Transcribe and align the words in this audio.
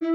Olá 0.00 0.08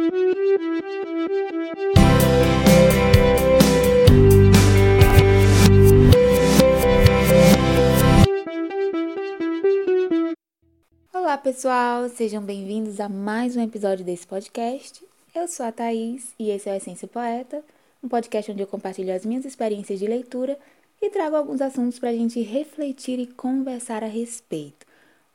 pessoal, 11.37 12.09
sejam 12.09 12.41
bem-vindos 12.41 12.99
a 12.99 13.07
mais 13.07 13.55
um 13.55 13.61
episódio 13.61 14.03
desse 14.03 14.25
podcast. 14.25 15.05
Eu 15.35 15.47
sou 15.47 15.63
a 15.63 15.71
Thaís 15.71 16.33
e 16.39 16.49
esse 16.49 16.67
é 16.67 16.73
o 16.73 16.75
Essência 16.77 17.07
Poeta, 17.07 17.63
um 18.03 18.09
podcast 18.09 18.51
onde 18.51 18.63
eu 18.63 18.67
compartilho 18.67 19.13
as 19.13 19.23
minhas 19.23 19.45
experiências 19.45 19.99
de 19.99 20.07
leitura 20.07 20.57
e 20.99 21.11
trago 21.11 21.35
alguns 21.35 21.61
assuntos 21.61 21.99
para 21.99 22.09
a 22.09 22.15
gente 22.15 22.41
refletir 22.41 23.19
e 23.19 23.27
conversar 23.27 24.03
a 24.03 24.07
respeito. 24.07 24.83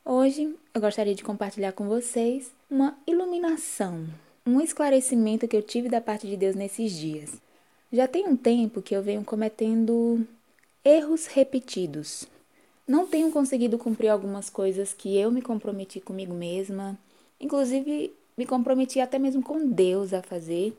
Hoje 0.03 0.53
eu 0.73 0.81
gostaria 0.81 1.15
de 1.15 1.23
compartilhar 1.23 1.71
com 1.71 1.87
vocês 1.87 2.51
uma 2.69 2.97
iluminação, 3.07 4.07
um 4.45 4.59
esclarecimento 4.59 5.47
que 5.47 5.55
eu 5.55 5.61
tive 5.61 5.87
da 5.87 6.01
parte 6.01 6.27
de 6.27 6.35
Deus 6.35 6.55
nesses 6.55 6.91
dias. 6.93 7.39
Já 7.91 8.07
tem 8.07 8.27
um 8.27 8.35
tempo 8.35 8.81
que 8.81 8.95
eu 8.95 9.03
venho 9.03 9.23
cometendo 9.23 10.25
erros 10.83 11.27
repetidos. 11.27 12.25
Não 12.87 13.05
tenho 13.05 13.31
conseguido 13.31 13.77
cumprir 13.77 14.09
algumas 14.09 14.49
coisas 14.49 14.93
que 14.93 15.15
eu 15.15 15.31
me 15.31 15.41
comprometi 15.41 15.99
comigo 15.99 16.33
mesma, 16.33 16.97
inclusive 17.39 18.13
me 18.35 18.45
comprometi 18.45 18.99
até 18.99 19.19
mesmo 19.19 19.43
com 19.43 19.69
Deus 19.69 20.13
a 20.13 20.23
fazer. 20.23 20.75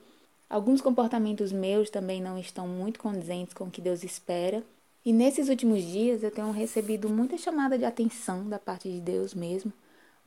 Alguns 0.51 0.81
comportamentos 0.81 1.53
meus 1.53 1.89
também 1.89 2.21
não 2.21 2.39
estão 2.39 2.67
muito 2.67 2.99
condizentes 2.99 3.55
com 3.55 3.65
o 3.65 3.71
que 3.71 3.81
Deus 3.81 4.03
espera. 4.03 4.63
E 5.05 5.13
nesses 5.13 5.49
últimos 5.49 5.83
dias 5.83 6.23
eu 6.23 6.31
tenho 6.31 6.51
recebido 6.51 7.09
muita 7.09 7.39
chamada 7.39 7.79
de 7.79 7.85
atenção 7.85 8.49
da 8.49 8.59
parte 8.59 8.91
de 8.91 9.01
Deus 9.01 9.35
mesmo 9.35 9.73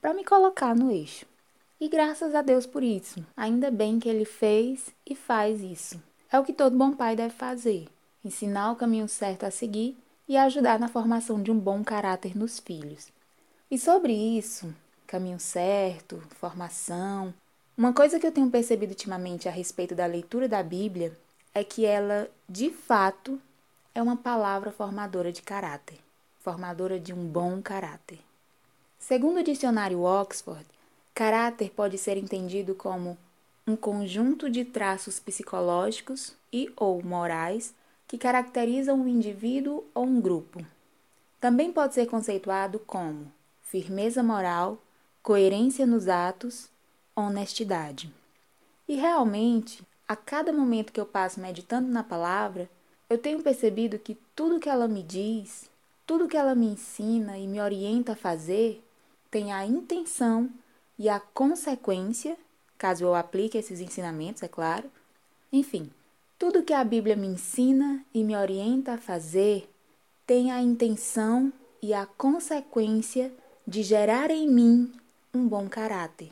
para 0.01 0.13
me 0.13 0.23
colocar 0.23 0.75
no 0.75 0.91
eixo. 0.91 1.25
E 1.79 1.89
graças 1.89 2.33
a 2.33 2.41
Deus 2.41 2.65
por 2.65 2.83
isso. 2.83 3.25
Ainda 3.35 3.69
bem 3.69 3.99
que 3.99 4.07
ele 4.07 4.25
fez 4.25 4.93
e 5.05 5.15
faz 5.15 5.61
isso. 5.61 6.01
É 6.31 6.39
o 6.39 6.43
que 6.43 6.53
todo 6.53 6.77
bom 6.77 6.93
pai 6.93 7.15
deve 7.15 7.33
fazer: 7.33 7.87
ensinar 8.23 8.71
o 8.71 8.75
caminho 8.75 9.07
certo 9.07 9.45
a 9.45 9.51
seguir 9.51 9.97
e 10.27 10.37
ajudar 10.37 10.79
na 10.79 10.87
formação 10.87 11.41
de 11.41 11.51
um 11.51 11.59
bom 11.59 11.83
caráter 11.83 12.37
nos 12.37 12.59
filhos. 12.59 13.07
E 13.69 13.77
sobre 13.77 14.13
isso, 14.13 14.73
caminho 15.05 15.39
certo, 15.39 16.21
formação, 16.39 17.33
uma 17.77 17.91
coisa 17.91 18.17
que 18.17 18.25
eu 18.25 18.31
tenho 18.31 18.49
percebido 18.49 18.91
ultimamente 18.91 19.49
a 19.49 19.51
respeito 19.51 19.93
da 19.93 20.05
leitura 20.05 20.47
da 20.47 20.63
Bíblia 20.63 21.11
é 21.53 21.61
que 21.61 21.85
ela, 21.85 22.29
de 22.47 22.69
fato, 22.69 23.37
é 23.93 24.01
uma 24.01 24.15
palavra 24.15 24.71
formadora 24.71 25.29
de 25.29 25.41
caráter, 25.41 25.99
formadora 26.39 26.97
de 26.97 27.13
um 27.13 27.27
bom 27.27 27.61
caráter. 27.61 28.19
Segundo 28.97 29.39
o 29.39 29.43
dicionário 29.43 30.01
Oxford, 30.03 30.65
caráter 31.15 31.71
pode 31.71 31.97
ser 31.97 32.17
entendido 32.17 32.75
como 32.75 33.17
um 33.65 33.77
conjunto 33.77 34.49
de 34.49 34.65
traços 34.65 35.17
psicológicos 35.17 36.35
e 36.51 36.69
ou 36.75 37.01
morais 37.01 37.73
que 38.05 38.17
caracterizam 38.17 38.99
um 38.99 39.07
indivíduo 39.07 39.85
ou 39.95 40.03
um 40.03 40.19
grupo. 40.19 40.63
Também 41.39 41.71
pode 41.71 41.93
ser 41.93 42.05
conceituado 42.07 42.79
como 42.79 43.31
firmeza 43.61 44.21
moral, 44.21 44.77
coerência 45.23 45.85
nos 45.85 46.09
atos, 46.09 46.69
honestidade. 47.15 48.13
E 48.87 48.95
realmente, 48.95 49.83
a 50.07 50.15
cada 50.17 50.51
momento 50.51 50.91
que 50.91 50.99
eu 50.99 51.05
passo 51.05 51.39
meditando 51.39 51.89
na 51.89 52.03
palavra, 52.03 52.69
eu 53.09 53.17
tenho 53.17 53.41
percebido 53.41 53.97
que 53.97 54.17
tudo 54.35 54.59
que 54.59 54.69
ela 54.69 54.87
me 54.87 55.01
diz, 55.01 55.69
tudo 56.05 56.27
que 56.27 56.37
ela 56.37 56.53
me 56.53 56.67
ensina 56.67 57.37
e 57.37 57.47
me 57.47 57.61
orienta 57.61 58.11
a 58.11 58.17
fazer, 58.17 58.83
tem 59.31 59.53
a 59.53 59.65
intenção 59.65 60.49
e 60.97 61.09
a 61.09 61.19
consequência, 61.19 62.37
caso 62.77 63.03
eu 63.03 63.15
aplique 63.15 63.57
esses 63.57 63.79
ensinamentos, 63.81 64.43
é 64.43 64.47
claro. 64.47 64.89
Enfim, 65.51 65.91
tudo 66.39 66.63
que 66.63 66.73
a 66.73 66.83
Bíblia 66.83 67.15
me 67.15 67.27
ensina 67.27 68.03
e 68.13 68.23
me 68.23 68.35
orienta 68.35 68.93
a 68.93 68.97
fazer 68.97 69.69
tem 70.25 70.51
a 70.51 70.61
intenção 70.61 71.53
e 71.81 71.93
a 71.93 72.05
consequência 72.05 73.31
de 73.67 73.83
gerar 73.83 74.31
em 74.31 74.47
mim 74.47 74.91
um 75.33 75.47
bom 75.47 75.69
caráter. 75.69 76.31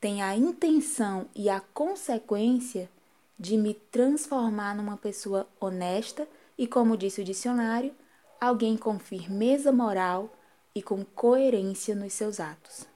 Tem 0.00 0.22
a 0.22 0.36
intenção 0.36 1.26
e 1.34 1.48
a 1.48 1.60
consequência 1.60 2.90
de 3.38 3.56
me 3.56 3.74
transformar 3.74 4.74
numa 4.74 4.96
pessoa 4.96 5.46
honesta 5.60 6.26
e, 6.58 6.66
como 6.66 6.96
disse 6.96 7.20
o 7.20 7.24
dicionário, 7.24 7.94
alguém 8.40 8.76
com 8.76 8.98
firmeza 8.98 9.70
moral 9.70 10.32
e 10.74 10.82
com 10.82 11.04
coerência 11.04 11.94
nos 11.94 12.12
seus 12.12 12.40
atos. 12.40 12.91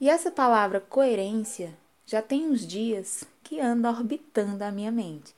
E 0.00 0.08
essa 0.08 0.30
palavra 0.30 0.80
coerência 0.80 1.74
já 2.06 2.22
tem 2.22 2.46
uns 2.46 2.64
dias 2.64 3.24
que 3.42 3.58
anda 3.58 3.90
orbitando 3.90 4.62
a 4.62 4.70
minha 4.70 4.92
mente. 4.92 5.34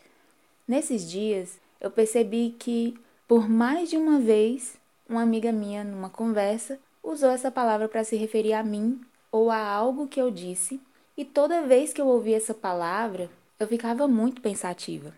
Nesses 0.68 1.10
dias, 1.10 1.58
eu 1.80 1.90
percebi 1.90 2.54
que, 2.58 2.94
por 3.26 3.48
mais 3.48 3.88
de 3.88 3.96
uma 3.96 4.20
vez, 4.20 4.76
uma 5.08 5.22
amiga 5.22 5.50
minha, 5.50 5.82
numa 5.82 6.10
conversa, 6.10 6.78
usou 7.02 7.30
essa 7.30 7.50
palavra 7.50 7.88
para 7.88 8.04
se 8.04 8.16
referir 8.16 8.52
a 8.52 8.62
mim 8.62 9.00
ou 9.32 9.50
a 9.50 9.58
algo 9.58 10.06
que 10.06 10.20
eu 10.20 10.30
disse, 10.30 10.78
e 11.16 11.24
toda 11.24 11.66
vez 11.66 11.94
que 11.94 12.00
eu 12.00 12.06
ouvia 12.06 12.36
essa 12.36 12.52
palavra, 12.52 13.30
eu 13.58 13.66
ficava 13.66 14.06
muito 14.06 14.42
pensativa. 14.42 15.14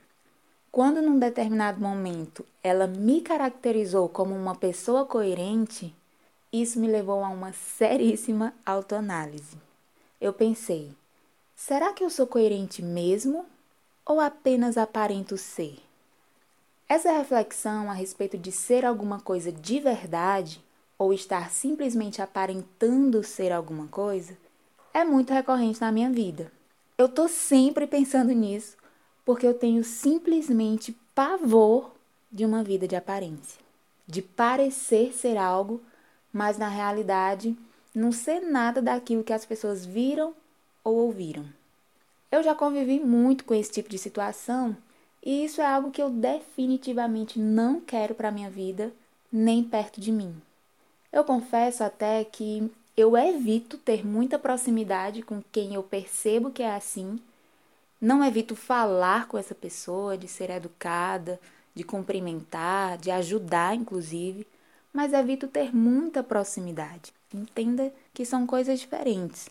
Quando, 0.71 1.03
num 1.03 1.19
determinado 1.19 1.81
momento, 1.81 2.47
ela 2.63 2.87
me 2.87 3.21
caracterizou 3.21 4.09
como 4.09 4.37
uma 4.37 4.55
pessoa 4.55 5.05
coerente, 5.05 5.93
isso 6.53 6.79
me 6.79 6.87
levou 6.87 7.25
a 7.25 7.29
uma 7.29 7.53
seríssima 7.53 8.53
autoanálise. 8.67 9.57
Eu 10.21 10.33
pensei: 10.33 10.93
será 11.57 11.93
que 11.93 12.05
eu 12.05 12.11
sou 12.11 12.27
coerente 12.27 12.83
mesmo 12.83 13.47
ou 14.05 14.21
apenas 14.21 14.77
aparento 14.77 15.37
ser? 15.39 15.79
Essa 16.89 17.13
reflexão 17.13 17.91
a 17.91 17.95
respeito 17.95 18.37
de 18.37 18.53
ser 18.53 18.85
alguma 18.85 19.19
coisa 19.19 19.51
de 19.51 19.81
verdade 19.81 20.63
ou 20.99 21.13
estar 21.13 21.51
simplesmente 21.51 22.21
aparentando 22.21 23.25
ser 23.25 23.51
alguma 23.51 23.89
coisa 23.89 24.37
é 24.93 25.03
muito 25.05 25.33
recorrente 25.33 25.81
na 25.81 25.91
minha 25.91 26.11
vida. 26.11 26.53
Eu 26.99 27.09
tô 27.09 27.29
sempre 27.29 27.87
pensando 27.87 28.33
nisso 28.33 28.77
porque 29.25 29.47
eu 29.47 29.55
tenho 29.55 29.83
simplesmente 29.83 30.95
pavor 31.15 31.93
de 32.31 32.45
uma 32.45 32.63
vida 32.63 32.87
de 32.87 32.95
aparência, 32.95 33.61
de 34.07 34.21
parecer 34.21 35.13
ser 35.13 35.37
algo, 35.37 35.81
mas 36.33 36.57
na 36.57 36.69
realidade 36.69 37.57
não 37.95 38.11
ser 38.11 38.41
nada 38.41 38.81
daquilo 38.81 39.25
que 39.25 39.33
as 39.33 39.45
pessoas 39.45 39.85
viram 39.85 40.35
ou 40.83 40.97
ouviram. 40.97 41.45
Eu 42.31 42.43
já 42.43 42.55
convivi 42.55 42.99
muito 42.99 43.45
com 43.45 43.55
esse 43.55 43.71
tipo 43.71 43.91
de 43.91 43.99
situação 43.99 44.77
e 45.25 45.45
isso 45.45 45.61
é 45.61 45.67
algo 45.67 45.91
que 45.91 46.03
eu 46.03 46.11
definitivamente 46.11 47.39
não 47.39 47.81
quero 47.81 48.15
para 48.15 48.31
minha 48.33 48.51
vida, 48.51 48.93
nem 49.31 49.63
perto 49.63 50.01
de 50.01 50.11
mim. 50.11 50.35
Eu 51.13 51.25
confesso 51.25 51.85
até 51.85 52.25
que 52.25 52.73
eu 52.97 53.17
evito 53.17 53.79
ter 53.79 54.05
muita 54.05 54.39
proximidade 54.39 55.23
com 55.23 55.43
quem 55.53 55.75
eu 55.75 55.83
percebo 55.83 56.51
que 56.51 56.63
é 56.63 56.75
assim. 56.75 57.21
Não 58.01 58.25
evito 58.25 58.57
falar 58.57 59.29
com 59.29 59.39
essa 59.39 59.55
pessoa, 59.55 60.19
de 60.19 60.27
ser 60.27 60.51
educada, 60.51 61.39
de 61.75 61.85
cumprimentar, 61.85 62.99
de 62.99 63.11
ajudar, 63.11 63.75
inclusive, 63.77 64.47
mas 64.93 65.13
evito 65.13 65.49
ter 65.49 65.75
muita 65.75 66.23
proximidade. 66.23 67.13
Entenda 67.33 67.93
que 68.13 68.25
são 68.25 68.47
coisas 68.47 68.79
diferentes. 68.79 69.49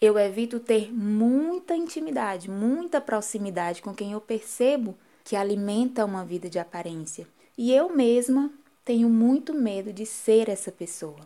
Eu 0.00 0.18
evito 0.18 0.60
ter 0.60 0.92
muita 0.92 1.74
intimidade, 1.74 2.50
muita 2.50 3.00
proximidade 3.00 3.82
com 3.82 3.94
quem 3.94 4.12
eu 4.12 4.20
percebo 4.20 4.94
que 5.24 5.34
alimenta 5.34 6.04
uma 6.04 6.24
vida 6.24 6.48
de 6.48 6.58
aparência. 6.58 7.26
E 7.56 7.72
eu 7.72 7.88
mesma 7.88 8.50
tenho 8.84 9.08
muito 9.08 9.54
medo 9.54 9.92
de 9.92 10.04
ser 10.04 10.48
essa 10.48 10.70
pessoa. 10.70 11.20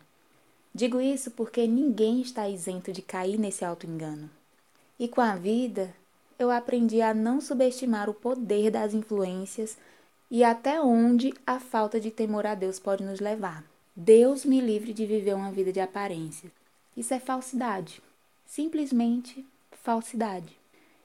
Digo 0.73 1.01
isso 1.01 1.31
porque 1.33 1.67
ninguém 1.67 2.21
está 2.21 2.49
isento 2.49 2.93
de 2.93 3.03
cair 3.03 3.39
nesse 3.39 3.65
auto-engano. 3.65 4.31
E 4.99 5.09
com 5.09 5.21
a 5.21 5.35
vida, 5.35 5.93
eu 6.39 6.51
aprendi 6.51 7.03
a 7.03 7.13
não 7.13 7.41
subestimar 7.41 8.09
o 8.09 8.15
poder 8.15 8.71
das 8.71 8.95
influências 8.95 9.77
e 10.31 10.45
até 10.45 10.81
onde 10.81 11.33
a 11.47 11.59
falta 11.59 11.99
de 11.99 12.11
temor 12.11 12.47
a 12.47 12.55
Deus 12.55 12.79
pode 12.79 13.05
nos 13.05 13.21
levar. 13.21 13.65
Deus 13.97 14.45
me 14.45 14.61
livre 14.61 14.93
de 14.93 15.07
viver 15.07 15.35
uma 15.35 15.51
vida 15.51 15.73
de 15.73 15.81
aparência. 15.81 16.51
Isso 16.97 17.15
é 17.15 17.19
falsidade 17.19 18.03
simplesmente 18.49 19.45
falsidade. 19.71 20.57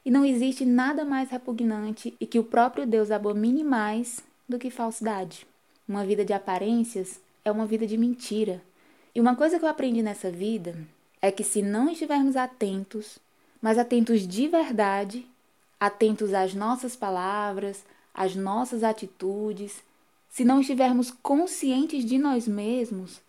E 0.03 0.09
não 0.09 0.25
existe 0.25 0.65
nada 0.65 1.05
mais 1.05 1.29
repugnante 1.29 2.15
e 2.19 2.25
que 2.25 2.39
o 2.39 2.43
próprio 2.43 2.87
Deus 2.87 3.11
abomine 3.11 3.63
mais 3.63 4.23
do 4.47 4.57
que 4.57 4.71
falsidade. 4.71 5.45
Uma 5.87 6.05
vida 6.05 6.25
de 6.25 6.33
aparências 6.33 7.19
é 7.45 7.51
uma 7.51 7.65
vida 7.65 7.85
de 7.85 7.97
mentira. 7.97 8.61
E 9.13 9.21
uma 9.21 9.35
coisa 9.35 9.59
que 9.59 9.65
eu 9.65 9.69
aprendi 9.69 10.01
nessa 10.01 10.31
vida 10.31 10.75
é 11.21 11.31
que 11.31 11.43
se 11.43 11.61
não 11.61 11.89
estivermos 11.89 12.35
atentos, 12.35 13.19
mas 13.61 13.77
atentos 13.77 14.27
de 14.27 14.47
verdade, 14.47 15.25
atentos 15.79 16.33
às 16.33 16.53
nossas 16.53 16.95
palavras, 16.95 17.83
às 18.13 18.35
nossas 18.35 18.83
atitudes, 18.83 19.81
se 20.29 20.43
não 20.43 20.61
estivermos 20.61 21.11
conscientes 21.11 22.05
de 22.05 22.17
nós 22.17 22.47
mesmos, 22.47 23.21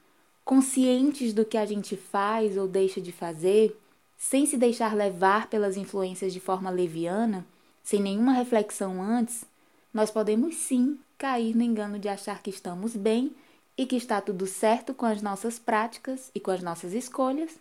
conscientes 0.45 1.33
do 1.33 1.45
que 1.45 1.57
a 1.57 1.65
gente 1.65 1.97
faz 1.97 2.57
ou 2.57 2.69
deixa 2.69 3.01
de 3.01 3.13
fazer, 3.13 3.79
sem 4.17 4.47
se 4.47 4.57
deixar 4.57 4.95
levar 4.95 5.49
pelas 5.49 5.77
influências 5.77 6.33
de 6.33 6.41
forma 6.41 6.71
leviana, 6.71 7.45
sem 7.83 8.01
nenhuma 8.01 8.33
reflexão 8.33 9.03
antes, 9.03 9.45
nós 9.93 10.11
podemos 10.11 10.57
sim 10.57 10.99
cair 11.19 11.55
no 11.55 11.63
engano 11.63 11.99
de 11.99 12.09
achar 12.09 12.43
que 12.43 12.51
estamos 12.51 12.97
bem 12.97 13.33
e 13.77 13.87
que 13.87 13.97
está 13.97 14.21
tudo 14.21 14.47
certo 14.47 14.95
com 14.95 15.07
as 15.07 15.21
nossas 15.21 15.59
práticas 15.59 16.31
e 16.35 16.41
com 16.41 16.51
as 16.51 16.63
nossas 16.63 16.93
escolhas, 16.93 17.53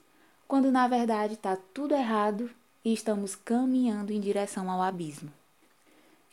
quando 0.47 0.71
na 0.71 0.87
verdade 0.87 1.33
está 1.33 1.57
tudo 1.73 1.93
errado 1.93 2.49
e 2.83 2.93
estamos 2.93 3.35
caminhando 3.35 4.11
em 4.11 4.19
direção 4.19 4.69
ao 4.69 4.81
abismo. 4.81 5.31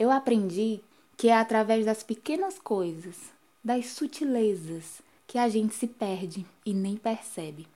Eu 0.00 0.10
aprendi 0.10 0.80
que 1.14 1.28
é 1.28 1.36
através 1.36 1.84
das 1.84 2.02
pequenas 2.02 2.58
coisas, 2.58 3.16
das 3.62 3.84
sutilezas, 3.88 5.02
que 5.26 5.36
a 5.36 5.46
gente 5.46 5.74
se 5.74 5.86
perde 5.86 6.46
e 6.64 6.72
nem 6.72 6.96
percebe. 6.96 7.68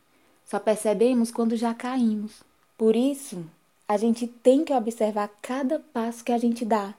Só 0.42 0.58
percebemos 0.58 1.30
quando 1.30 1.54
já 1.54 1.74
caímos. 1.74 2.42
Por 2.78 2.96
isso, 2.96 3.44
a 3.86 3.98
gente 3.98 4.26
tem 4.26 4.64
que 4.64 4.72
observar 4.72 5.28
cada 5.42 5.78
passo 5.78 6.24
que 6.24 6.32
a 6.32 6.38
gente 6.38 6.64
dá, 6.64 6.94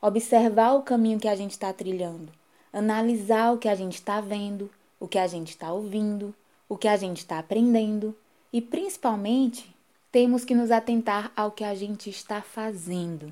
observar 0.00 0.72
o 0.72 0.82
caminho 0.82 1.20
que 1.20 1.28
a 1.28 1.36
gente 1.36 1.50
está 1.50 1.74
trilhando, 1.74 2.32
analisar 2.72 3.52
o 3.52 3.58
que 3.58 3.68
a 3.68 3.74
gente 3.74 3.96
está 3.96 4.18
vendo, 4.22 4.70
o 4.98 5.06
que 5.06 5.18
a 5.18 5.26
gente 5.26 5.50
está 5.50 5.70
ouvindo, 5.70 6.34
o 6.66 6.78
que 6.78 6.88
a 6.88 6.96
gente 6.96 7.18
está 7.18 7.38
aprendendo 7.38 8.16
e, 8.50 8.62
principalmente, 8.62 9.76
temos 10.10 10.42
que 10.42 10.54
nos 10.54 10.70
atentar 10.70 11.30
ao 11.36 11.52
que 11.52 11.64
a 11.64 11.74
gente 11.74 12.08
está 12.08 12.40
fazendo. 12.40 13.30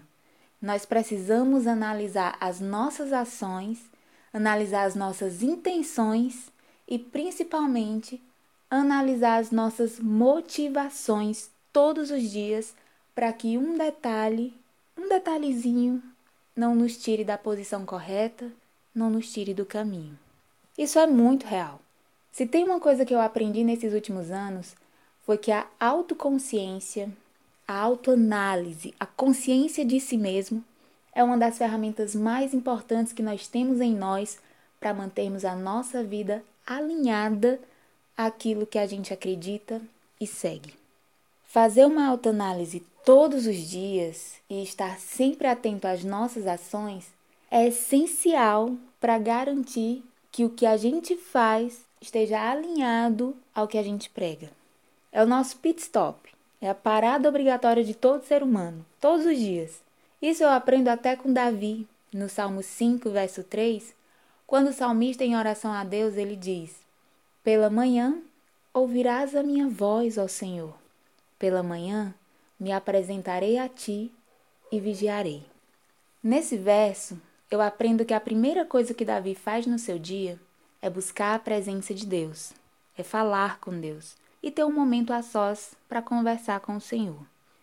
Nós 0.60 0.84
precisamos 0.84 1.66
analisar 1.66 2.36
as 2.40 2.60
nossas 2.60 3.12
ações, 3.12 3.78
analisar 4.32 4.84
as 4.84 4.94
nossas 4.94 5.42
intenções 5.42 6.50
e, 6.86 6.98
principalmente, 6.98 8.20
analisar 8.70 9.38
as 9.38 9.50
nossas 9.50 9.98
motivações 10.00 11.50
todos 11.72 12.10
os 12.10 12.30
dias 12.30 12.74
para 13.14 13.32
que 13.32 13.56
um 13.56 13.78
detalhe, 13.78 14.54
um 14.96 15.08
detalhezinho, 15.08 16.02
não 16.54 16.74
nos 16.74 16.96
tire 16.96 17.24
da 17.24 17.38
posição 17.38 17.86
correta, 17.86 18.50
não 18.94 19.10
nos 19.10 19.32
tire 19.32 19.54
do 19.54 19.64
caminho. 19.64 20.18
Isso 20.76 20.98
é 20.98 21.06
muito 21.06 21.46
real. 21.46 21.80
Se 22.32 22.46
tem 22.46 22.64
uma 22.64 22.80
coisa 22.80 23.04
que 23.04 23.14
eu 23.14 23.20
aprendi 23.20 23.64
nesses 23.64 23.92
últimos 23.92 24.30
anos, 24.30 24.74
foi 25.24 25.38
que 25.38 25.52
a 25.52 25.66
autoconsciência, 25.78 27.10
a 27.68 27.78
autoanálise, 27.78 28.94
a 28.98 29.04
consciência 29.04 29.84
de 29.84 30.00
si 30.00 30.16
mesmo 30.16 30.64
é 31.14 31.22
uma 31.22 31.36
das 31.36 31.58
ferramentas 31.58 32.14
mais 32.14 32.54
importantes 32.54 33.12
que 33.12 33.22
nós 33.22 33.46
temos 33.46 33.82
em 33.82 33.94
nós 33.94 34.38
para 34.80 34.94
mantermos 34.94 35.44
a 35.44 35.54
nossa 35.54 36.02
vida 36.02 36.42
alinhada 36.66 37.60
àquilo 38.16 38.66
que 38.66 38.78
a 38.78 38.86
gente 38.86 39.12
acredita 39.12 39.82
e 40.18 40.26
segue. 40.26 40.74
Fazer 41.44 41.84
uma 41.84 42.06
autoanálise 42.08 42.86
todos 43.04 43.46
os 43.46 43.56
dias 43.56 44.36
e 44.48 44.62
estar 44.62 44.98
sempre 44.98 45.46
atento 45.46 45.86
às 45.86 46.02
nossas 46.02 46.46
ações 46.46 47.06
é 47.50 47.66
essencial 47.66 48.74
para 48.98 49.18
garantir 49.18 50.02
que 50.32 50.44
o 50.44 50.50
que 50.50 50.64
a 50.64 50.76
gente 50.76 51.16
faz 51.16 51.80
esteja 52.00 52.40
alinhado 52.50 53.36
ao 53.54 53.68
que 53.68 53.76
a 53.76 53.82
gente 53.82 54.08
prega. 54.08 54.50
É 55.10 55.22
o 55.22 55.26
nosso 55.26 55.56
pit 55.56 55.82
stop, 55.82 56.27
é 56.60 56.68
a 56.68 56.74
parada 56.74 57.28
obrigatória 57.28 57.84
de 57.84 57.94
todo 57.94 58.24
ser 58.24 58.42
humano, 58.42 58.84
todos 59.00 59.24
os 59.24 59.38
dias. 59.38 59.80
Isso 60.20 60.42
eu 60.42 60.48
aprendo 60.48 60.88
até 60.88 61.14
com 61.14 61.32
Davi, 61.32 61.86
no 62.12 62.28
Salmo 62.28 62.62
5, 62.62 63.10
verso 63.10 63.44
3, 63.44 63.94
quando 64.46 64.68
o 64.68 64.72
salmista 64.72 65.24
em 65.24 65.36
oração 65.36 65.72
a 65.72 65.84
Deus 65.84 66.16
ele 66.16 66.34
diz: 66.34 66.76
Pela 67.44 67.70
manhã 67.70 68.20
ouvirás 68.74 69.36
a 69.36 69.42
minha 69.42 69.68
voz, 69.68 70.18
ó 70.18 70.26
Senhor. 70.26 70.74
Pela 71.38 71.62
manhã 71.62 72.14
me 72.58 72.72
apresentarei 72.72 73.58
a 73.58 73.68
ti 73.68 74.10
e 74.72 74.80
vigiarei. 74.80 75.44
Nesse 76.20 76.56
verso, 76.56 77.20
eu 77.50 77.60
aprendo 77.60 78.04
que 78.04 78.12
a 78.12 78.20
primeira 78.20 78.64
coisa 78.64 78.92
que 78.92 79.04
Davi 79.04 79.34
faz 79.34 79.66
no 79.66 79.78
seu 79.78 79.98
dia 79.98 80.38
é 80.82 80.90
buscar 80.90 81.34
a 81.34 81.38
presença 81.38 81.94
de 81.94 82.04
Deus, 82.04 82.52
é 82.96 83.02
falar 83.04 83.60
com 83.60 83.78
Deus 83.78 84.16
e 84.42 84.50
ter 84.50 84.64
um 84.64 84.72
momento 84.72 85.12
a 85.12 85.22
sós 85.22 85.74
para 85.88 86.02
conversar 86.02 86.60
com 86.60 86.76
o 86.76 86.80
Senhor. 86.80 87.20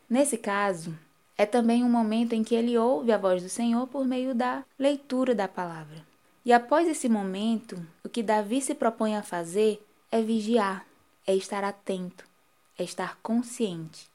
Nesse 0.10 0.38
caso, 0.38 0.98
é 1.38 1.46
também 1.46 1.84
um 1.84 1.90
momento 1.90 2.34
em 2.34 2.44
que 2.44 2.56
ele 2.56 2.78
ouve 2.78 3.12
a 3.12 3.18
voz 3.18 3.42
do 3.42 3.50
Senhor 3.50 3.88
por 3.88 4.06
meio 4.06 4.34
da 4.34 4.64
leitura 4.78 5.34
da 5.34 5.48
palavra. 5.48 6.06
E 6.46 6.54
após 6.54 6.88
esse 6.88 7.10
momento, 7.10 7.86
o 8.04 8.10
que 8.10 8.22
Davi 8.22 8.62
se 8.62 8.76
propõe 8.76 9.16
a 9.16 9.24
fazer 9.24 9.84
é 10.12 10.22
vigiar, 10.22 10.86
é 11.26 11.36
estar 11.36 11.64
atento, 11.64 12.26
é 12.78 12.84
estar 12.84 13.18
consciente 13.22 14.14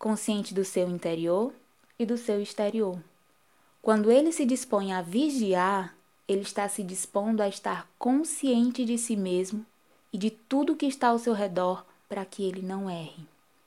consciente 0.00 0.54
do 0.54 0.64
seu 0.64 0.88
interior 0.88 1.52
e 1.98 2.06
do 2.06 2.16
seu 2.16 2.40
exterior. 2.40 2.98
Quando 3.82 4.10
ele 4.10 4.32
se 4.32 4.46
dispõe 4.46 4.94
a 4.94 5.02
vigiar, 5.02 5.94
ele 6.26 6.40
está 6.40 6.66
se 6.70 6.82
dispondo 6.82 7.42
a 7.42 7.48
estar 7.48 7.86
consciente 7.98 8.82
de 8.86 8.96
si 8.96 9.14
mesmo 9.14 9.64
e 10.10 10.16
de 10.16 10.30
tudo 10.30 10.74
que 10.74 10.86
está 10.86 11.08
ao 11.08 11.18
seu 11.18 11.34
redor 11.34 11.84
para 12.10 12.24
que 12.24 12.42
ele 12.42 12.60
não 12.60 12.90
erre. 12.90 13.24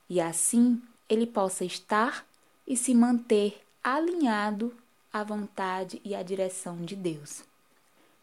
E 0.08 0.20
assim 0.20 0.80
ele 1.08 1.26
possa 1.26 1.64
estar 1.64 2.26
e 2.66 2.76
se 2.76 2.94
manter 2.94 3.62
alinhado 3.82 4.74
à 5.10 5.24
vontade 5.24 6.00
e 6.04 6.14
à 6.14 6.22
direção 6.22 6.76
de 6.76 6.94
Deus. 6.94 7.42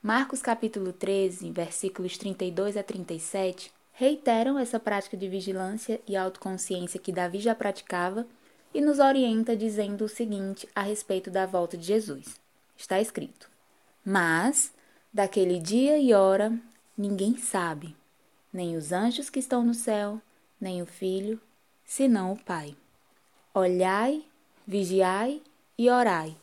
Marcos 0.02 0.42
capítulo 0.42 0.94
13, 0.94 1.52
versículos 1.52 2.18
32 2.18 2.78
a 2.78 2.84
37, 2.84 3.72
reiteram 3.94 4.58
essa 4.58 4.80
prática 4.80 5.18
de 5.18 5.28
vigilância 5.28 6.00
e 6.08 6.16
autoconsciência 6.16 7.00
que 7.00 7.12
Davi 7.12 7.40
já 7.40 7.56
praticava 7.56 8.28
e 8.74 8.80
nos 8.80 9.00
orienta 9.00 9.56
dizendo 9.56 10.06
o 10.06 10.10
seguinte 10.10 10.68
a 10.76 10.82
respeito 10.82 11.32
da 11.32 11.46
volta 11.46 11.76
de 11.76 11.86
Jesus. 11.86 12.40
Está 12.78 13.02
escrito: 13.02 13.50
Mas 14.06 14.72
daquele 15.14 15.60
dia 15.60 15.98
e 15.98 16.14
hora 16.14 16.58
ninguém 16.98 17.38
sabe, 17.38 17.96
nem 18.52 18.76
os 18.76 18.92
anjos 18.92 19.30
que 19.30 19.40
estão 19.40 19.64
no 19.64 19.74
céu, 19.74 20.22
nem 20.60 20.82
o 20.82 20.86
filho, 20.86 21.40
senão 21.86 22.34
o 22.34 22.38
Pai. 22.38 22.76
Olhai, 23.54 24.24
vigiai 24.66 25.42
e 25.78 25.90
orai, 25.90 26.36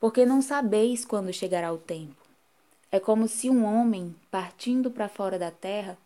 porque 0.00 0.26
não 0.26 0.42
sabeis 0.42 1.04
quando 1.04 1.32
chegará 1.32 1.72
o 1.72 1.78
tempo. 1.78 2.16
É 2.90 3.00
como 3.00 3.26
se 3.26 3.48
um 3.48 3.64
homem, 3.64 4.14
partindo 4.30 4.90
para 4.90 5.08
fora 5.08 5.38
da 5.38 5.50
terra, 5.50 5.96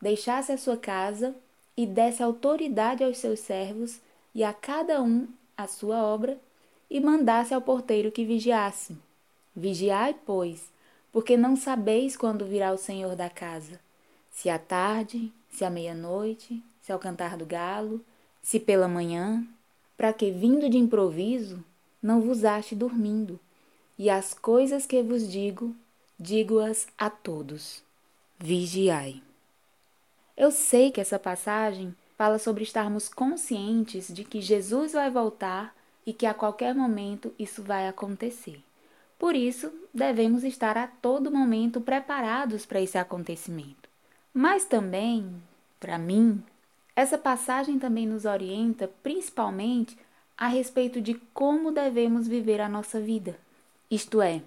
deixasse 0.00 0.52
a 0.52 0.58
sua 0.58 0.76
casa 0.76 1.34
e 1.76 1.86
desse 1.86 2.22
autoridade 2.22 3.02
aos 3.02 3.18
seus 3.18 3.40
servos 3.40 4.00
e 4.34 4.44
a 4.44 4.52
cada 4.52 5.02
um 5.02 5.26
a 5.56 5.66
sua 5.66 6.02
obra, 6.04 6.38
e 6.88 7.00
mandasse 7.00 7.52
ao 7.52 7.60
porteiro 7.60 8.12
que 8.12 8.24
vigiasse. 8.24 8.96
Vigiai, 9.54 10.14
pois, 10.24 10.70
porque 11.12 11.36
não 11.36 11.56
sabeis 11.56 12.16
quando 12.16 12.46
virá 12.46 12.72
o 12.72 12.78
Senhor 12.78 13.16
da 13.16 13.28
casa, 13.28 13.80
se 14.38 14.48
à 14.48 14.56
tarde, 14.56 15.32
se 15.50 15.64
à 15.64 15.70
meia-noite, 15.70 16.62
se 16.80 16.92
ao 16.92 16.98
cantar 17.00 17.36
do 17.36 17.44
galo, 17.44 18.00
se 18.40 18.60
pela 18.60 18.86
manhã, 18.86 19.44
para 19.96 20.12
que, 20.12 20.30
vindo 20.30 20.70
de 20.70 20.78
improviso, 20.78 21.64
não 22.00 22.20
vos 22.20 22.44
ache 22.44 22.76
dormindo. 22.76 23.40
E 23.98 24.08
as 24.08 24.32
coisas 24.32 24.86
que 24.86 25.02
vos 25.02 25.28
digo, 25.28 25.74
digo-as 26.16 26.86
a 26.96 27.10
todos. 27.10 27.82
Vigiai. 28.38 29.20
Eu 30.36 30.52
sei 30.52 30.92
que 30.92 31.00
essa 31.00 31.18
passagem 31.18 31.92
fala 32.16 32.38
sobre 32.38 32.62
estarmos 32.62 33.08
conscientes 33.08 34.06
de 34.06 34.22
que 34.22 34.40
Jesus 34.40 34.92
vai 34.92 35.10
voltar 35.10 35.74
e 36.06 36.12
que 36.12 36.26
a 36.26 36.32
qualquer 36.32 36.76
momento 36.76 37.34
isso 37.40 37.60
vai 37.60 37.88
acontecer. 37.88 38.62
Por 39.18 39.34
isso, 39.34 39.72
devemos 39.92 40.44
estar 40.44 40.78
a 40.78 40.86
todo 40.86 41.28
momento 41.28 41.80
preparados 41.80 42.64
para 42.64 42.80
esse 42.80 42.96
acontecimento. 42.96 43.87
Mas 44.40 44.64
também, 44.64 45.34
para 45.80 45.98
mim, 45.98 46.40
essa 46.94 47.18
passagem 47.18 47.76
também 47.76 48.06
nos 48.06 48.24
orienta 48.24 48.88
principalmente 49.02 49.98
a 50.36 50.46
respeito 50.46 51.00
de 51.00 51.14
como 51.34 51.72
devemos 51.72 52.28
viver 52.28 52.60
a 52.60 52.68
nossa 52.68 53.00
vida. 53.00 53.36
Isto 53.90 54.22
é, 54.22 54.40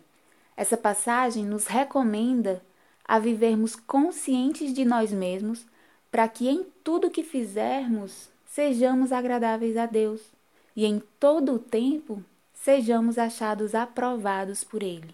essa 0.56 0.78
passagem 0.78 1.46
nos 1.46 1.68
recomenda 1.68 2.62
a 3.04 3.20
vivermos 3.20 3.76
conscientes 3.76 4.74
de 4.74 4.86
nós 4.86 5.12
mesmos 5.12 5.66
para 6.10 6.26
que 6.30 6.48
em 6.48 6.66
tudo 6.86 7.12
que 7.12 7.22
fizermos 7.22 8.30
sejamos 8.46 9.12
agradáveis 9.12 9.76
a 9.76 9.88
Deus 9.88 10.22
e 10.74 10.86
em 10.86 11.04
todo 11.20 11.56
o 11.56 11.60
tempo 11.60 12.24
sejamos 12.54 13.18
achados 13.18 13.76
aprovados 13.76 14.64
por 14.64 14.84
Ele. 14.84 15.14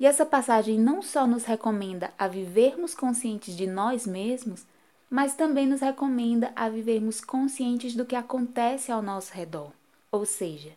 E 0.00 0.06
essa 0.06 0.24
passagem 0.24 0.80
não 0.80 1.02
só 1.02 1.26
nos 1.26 1.44
recomenda 1.44 2.10
a 2.18 2.26
vivermos 2.26 2.94
conscientes 2.94 3.54
de 3.54 3.66
nós 3.66 4.06
mesmos, 4.06 4.64
mas 5.10 5.34
também 5.34 5.66
nos 5.66 5.82
recomenda 5.82 6.50
a 6.56 6.70
vivermos 6.70 7.20
conscientes 7.20 7.94
do 7.94 8.06
que 8.06 8.16
acontece 8.16 8.90
ao 8.90 9.02
nosso 9.02 9.34
redor. 9.34 9.70
Ou 10.10 10.24
seja, 10.24 10.70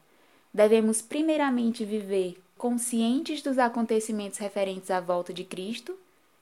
devemos 0.54 1.02
primeiramente 1.02 1.86
viver 1.86 2.38
conscientes 2.58 3.42
dos 3.42 3.58
acontecimentos 3.58 4.40
referentes 4.40 4.92
à 4.92 5.00
volta 5.00 5.34
de 5.34 5.46
Cristo, 5.46 5.98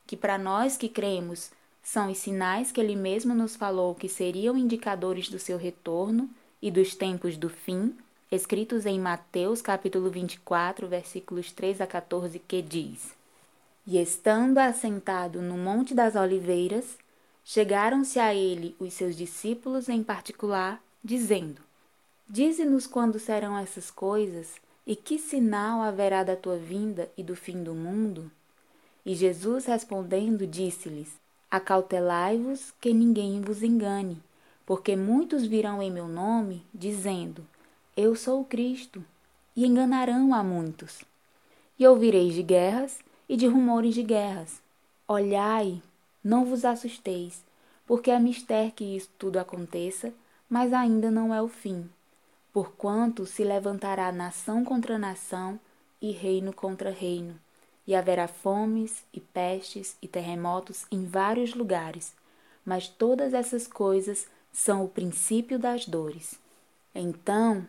que 0.08 0.18
para 0.18 0.40
nós 0.40 0.76
que 0.76 0.90
cremos 0.90 1.52
são 1.84 2.12
os 2.12 2.18
sinais 2.18 2.72
que 2.72 2.82
ele 2.82 2.96
mesmo 2.96 3.36
nos 3.36 3.56
falou 3.56 3.94
que 3.94 4.10
seriam 4.10 4.58
indicadores 4.58 5.30
do 5.30 5.38
seu 5.38 5.58
retorno 5.58 6.28
e 6.60 6.72
dos 6.72 6.96
tempos 6.96 7.38
do 7.38 7.50
fim, 7.50 7.96
escritos 8.32 8.86
em 8.86 8.98
Mateus 8.98 9.62
capítulo 9.62 10.10
24, 10.10 10.88
versículos 10.88 11.52
3 11.52 11.82
a 11.82 11.86
14, 11.86 12.40
que 12.40 12.62
diz: 12.62 13.14
E 13.86 14.02
estando 14.02 14.58
assentado 14.58 15.42
no 15.42 15.58
Monte 15.58 15.94
das 15.94 16.16
Oliveiras, 16.16 16.98
chegaram-se 17.44 18.20
a 18.20 18.34
ele 18.34 18.74
os 18.80 18.94
seus 18.94 19.18
discípulos 19.18 19.90
em 19.90 20.02
particular, 20.02 20.82
dizendo: 21.04 21.62
Dize-nos 22.26 22.88
quando 22.88 23.20
serão 23.20 23.58
essas 23.58 23.92
coisas, 23.92 24.54
e 24.88 24.96
que 24.96 25.20
sinal 25.20 25.82
haverá 25.82 26.24
da 26.24 26.38
tua 26.38 26.56
vinda 26.56 27.12
e 27.18 27.24
do 27.24 27.36
fim 27.36 27.62
do 27.62 27.74
mundo? 27.74 28.32
E 29.06 29.14
Jesus 29.14 29.66
respondendo, 29.66 30.48
disse-lhes: 30.48 31.10
Acautelai-vos 31.50 32.74
que 32.80 32.94
ninguém 32.94 33.42
vos 33.42 33.62
engane, 33.62 34.24
porque 34.66 34.96
muitos 34.96 35.46
virão 35.46 35.84
em 35.84 35.92
meu 35.92 36.08
nome, 36.08 36.64
dizendo: 36.74 37.46
Eu 37.96 38.16
sou 38.16 38.42
o 38.42 38.46
Cristo, 38.46 39.04
e 39.56 39.66
enganarão 39.66 40.34
a 40.34 40.44
muitos. 40.44 41.04
E 41.78 41.86
ouvireis 41.86 42.34
de 42.34 42.44
guerras 42.44 43.00
e 43.28 43.36
de 43.36 43.48
rumores 43.48 43.94
de 43.94 44.04
guerras. 44.04 44.62
Olhai, 45.08 45.82
não 46.24 46.46
vos 46.46 46.64
assusteis, 46.64 47.44
porque 47.86 48.10
é 48.10 48.20
mistério 48.20 48.72
que 48.72 48.96
isso 48.96 49.10
tudo 49.18 49.38
aconteça, 49.38 50.14
mas 50.50 50.72
ainda 50.72 51.12
não 51.12 51.34
é 51.34 51.42
o 51.42 51.48
fim. 51.48 51.90
Porquanto 52.54 53.26
se 53.26 53.44
levantará 53.44 54.12
nação 54.12 54.64
contra 54.64 54.98
nação 54.98 55.60
e 56.02 56.12
reino 56.12 56.54
contra 56.54 56.92
reino 56.92 57.40
e 57.86 57.96
haverá 57.96 58.28
fomes 58.28 59.04
e 59.14 59.20
pestes 59.20 59.98
e 60.02 60.08
terremotos 60.08 60.86
em 60.92 61.06
vários 61.06 61.54
lugares, 61.54 62.14
mas 62.66 62.88
todas 62.88 63.34
essas 63.34 63.68
coisas 63.68 64.28
são 64.52 64.86
o 64.86 64.90
princípio 64.90 65.58
das 65.58 65.86
dores. 65.86 66.40
Então 66.94 67.66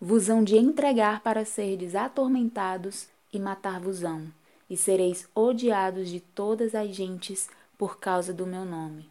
vos 0.00 0.30
hão 0.30 0.44
de 0.44 0.56
entregar 0.56 1.20
para 1.20 1.44
serdes 1.44 1.94
atormentados 1.94 3.08
e 3.32 3.38
matar-vos-ão, 3.38 4.32
e 4.70 4.76
sereis 4.76 5.28
odiados 5.34 6.08
de 6.08 6.20
todas 6.20 6.74
as 6.74 6.90
gentes 6.94 7.48
por 7.76 7.98
causa 7.98 8.32
do 8.32 8.46
meu 8.46 8.64
nome. 8.64 9.10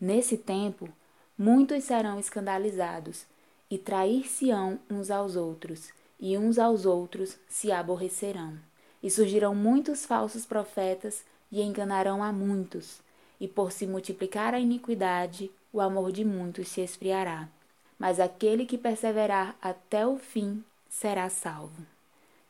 Nesse 0.00 0.36
tempo, 0.36 0.88
muitos 1.36 1.84
serão 1.84 2.18
escandalizados, 2.18 3.26
e 3.70 3.78
trair-se-ão 3.78 4.80
uns 4.90 5.10
aos 5.10 5.36
outros, 5.36 5.92
e 6.18 6.36
uns 6.36 6.58
aos 6.58 6.84
outros 6.84 7.38
se 7.48 7.70
aborrecerão. 7.70 8.58
E 9.02 9.10
surgirão 9.10 9.54
muitos 9.54 10.04
falsos 10.04 10.44
profetas 10.44 11.24
e 11.50 11.62
enganarão 11.62 12.22
a 12.22 12.32
muitos, 12.32 13.00
e 13.40 13.48
por 13.48 13.72
se 13.72 13.86
multiplicar 13.86 14.54
a 14.54 14.60
iniquidade, 14.60 15.50
o 15.72 15.80
amor 15.80 16.12
de 16.12 16.24
muitos 16.24 16.68
se 16.68 16.80
esfriará. 16.80 17.48
Mas 18.00 18.18
aquele 18.18 18.64
que 18.64 18.78
perseverar 18.78 19.54
até 19.60 20.06
o 20.06 20.16
fim 20.16 20.64
será 20.88 21.28
salvo. 21.28 21.84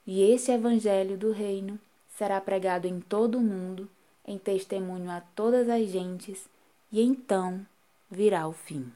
E 0.06 0.22
este 0.22 0.52
evangelho 0.52 1.18
do 1.18 1.32
reino 1.32 1.76
será 2.16 2.40
pregado 2.40 2.86
em 2.86 3.00
todo 3.00 3.36
o 3.36 3.42
mundo, 3.42 3.90
em 4.24 4.38
testemunho 4.38 5.10
a 5.10 5.20
todas 5.34 5.68
as 5.68 5.88
gentes, 5.88 6.48
e 6.92 7.02
então 7.02 7.66
virá 8.08 8.46
o 8.46 8.52
fim. 8.52 8.92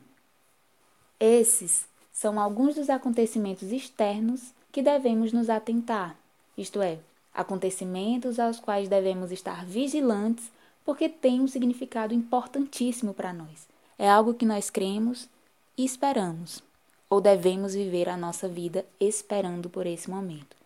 Esses 1.18 1.86
são 2.12 2.38
alguns 2.38 2.76
dos 2.76 2.88
acontecimentos 2.88 3.72
externos 3.72 4.52
que 4.70 4.80
devemos 4.80 5.32
nos 5.32 5.50
atentar, 5.50 6.16
isto 6.56 6.80
é, 6.80 6.98
acontecimentos 7.34 8.38
aos 8.38 8.60
quais 8.60 8.88
devemos 8.88 9.32
estar 9.32 9.64
vigilantes 9.66 10.52
porque 10.84 11.08
têm 11.08 11.40
um 11.40 11.48
significado 11.48 12.14
importantíssimo 12.14 13.12
para 13.12 13.32
nós. 13.32 13.66
É 13.98 14.08
algo 14.08 14.34
que 14.34 14.46
nós 14.46 14.70
cremos 14.70 15.28
esperamos, 15.76 16.62
ou 17.08 17.20
devemos 17.20 17.74
viver 17.74 18.08
a 18.08 18.16
nossa 18.16 18.48
vida 18.48 18.84
esperando 19.00 19.68
por 19.68 19.86
esse 19.86 20.10
momento. 20.10 20.56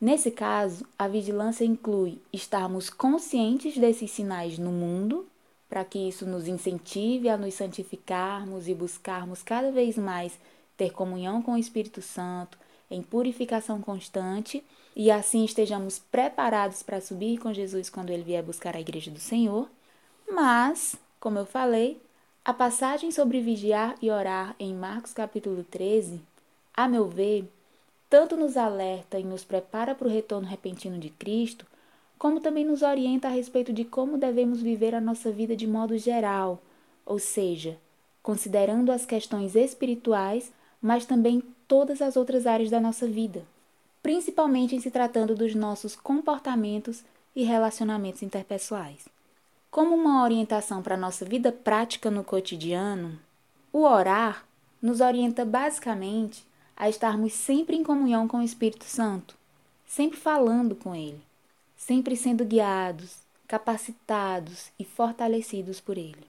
Nesse 0.00 0.30
caso, 0.30 0.84
a 0.98 1.06
vigilância 1.06 1.64
inclui 1.64 2.20
estarmos 2.32 2.90
conscientes 2.90 3.78
desses 3.78 4.10
sinais 4.10 4.58
no 4.58 4.72
mundo, 4.72 5.26
para 5.68 5.84
que 5.84 6.08
isso 6.08 6.26
nos 6.26 6.48
incentive 6.48 7.28
a 7.28 7.36
nos 7.36 7.54
santificarmos 7.54 8.68
e 8.68 8.74
buscarmos 8.74 9.42
cada 9.42 9.70
vez 9.70 9.96
mais 9.96 10.38
ter 10.76 10.90
comunhão 10.90 11.40
com 11.40 11.52
o 11.54 11.58
Espírito 11.58 12.02
Santo, 12.02 12.58
em 12.90 13.02
purificação 13.02 13.80
constante 13.80 14.62
e 14.94 15.10
assim 15.10 15.44
estejamos 15.44 15.98
preparados 15.98 16.82
para 16.82 17.00
subir 17.00 17.38
com 17.38 17.52
Jesus 17.52 17.88
quando 17.88 18.10
ele 18.10 18.22
vier 18.22 18.42
buscar 18.42 18.76
a 18.76 18.80
igreja 18.80 19.10
do 19.10 19.18
Senhor. 19.18 19.68
Mas, 20.30 20.96
como 21.18 21.38
eu 21.38 21.46
falei, 21.46 22.00
a 22.44 22.52
passagem 22.52 23.12
sobre 23.12 23.40
vigiar 23.40 23.94
e 24.02 24.10
orar 24.10 24.56
em 24.58 24.74
Marcos 24.74 25.12
capítulo 25.12 25.62
13, 25.62 26.20
a 26.74 26.88
meu 26.88 27.06
ver, 27.06 27.48
tanto 28.10 28.36
nos 28.36 28.56
alerta 28.56 29.16
e 29.16 29.22
nos 29.22 29.44
prepara 29.44 29.94
para 29.94 30.08
o 30.08 30.10
retorno 30.10 30.48
repentino 30.48 30.98
de 30.98 31.08
Cristo, 31.08 31.64
como 32.18 32.40
também 32.40 32.64
nos 32.64 32.82
orienta 32.82 33.28
a 33.28 33.30
respeito 33.30 33.72
de 33.72 33.84
como 33.84 34.18
devemos 34.18 34.60
viver 34.60 34.92
a 34.92 35.00
nossa 35.00 35.30
vida 35.30 35.54
de 35.54 35.68
modo 35.68 35.96
geral, 35.96 36.60
ou 37.06 37.20
seja, 37.20 37.78
considerando 38.24 38.90
as 38.90 39.06
questões 39.06 39.54
espirituais, 39.54 40.52
mas 40.80 41.06
também 41.06 41.44
todas 41.68 42.02
as 42.02 42.16
outras 42.16 42.44
áreas 42.44 42.70
da 42.70 42.80
nossa 42.80 43.06
vida, 43.06 43.44
principalmente 44.02 44.74
em 44.74 44.80
se 44.80 44.90
tratando 44.90 45.36
dos 45.36 45.54
nossos 45.54 45.94
comportamentos 45.94 47.04
e 47.36 47.44
relacionamentos 47.44 48.20
interpessoais. 48.20 49.06
Como 49.72 49.94
uma 49.94 50.22
orientação 50.22 50.82
para 50.82 50.96
a 50.96 50.98
nossa 50.98 51.24
vida 51.24 51.50
prática 51.50 52.10
no 52.10 52.22
cotidiano, 52.22 53.18
o 53.72 53.84
orar 53.84 54.44
nos 54.82 55.00
orienta 55.00 55.46
basicamente 55.46 56.46
a 56.76 56.90
estarmos 56.90 57.32
sempre 57.32 57.74
em 57.74 57.82
comunhão 57.82 58.28
com 58.28 58.40
o 58.40 58.42
Espírito 58.42 58.84
Santo, 58.84 59.34
sempre 59.86 60.18
falando 60.18 60.76
com 60.76 60.94
Ele, 60.94 61.22
sempre 61.74 62.18
sendo 62.18 62.44
guiados, 62.44 63.16
capacitados 63.48 64.70
e 64.78 64.84
fortalecidos 64.84 65.80
por 65.80 65.96
Ele. 65.96 66.26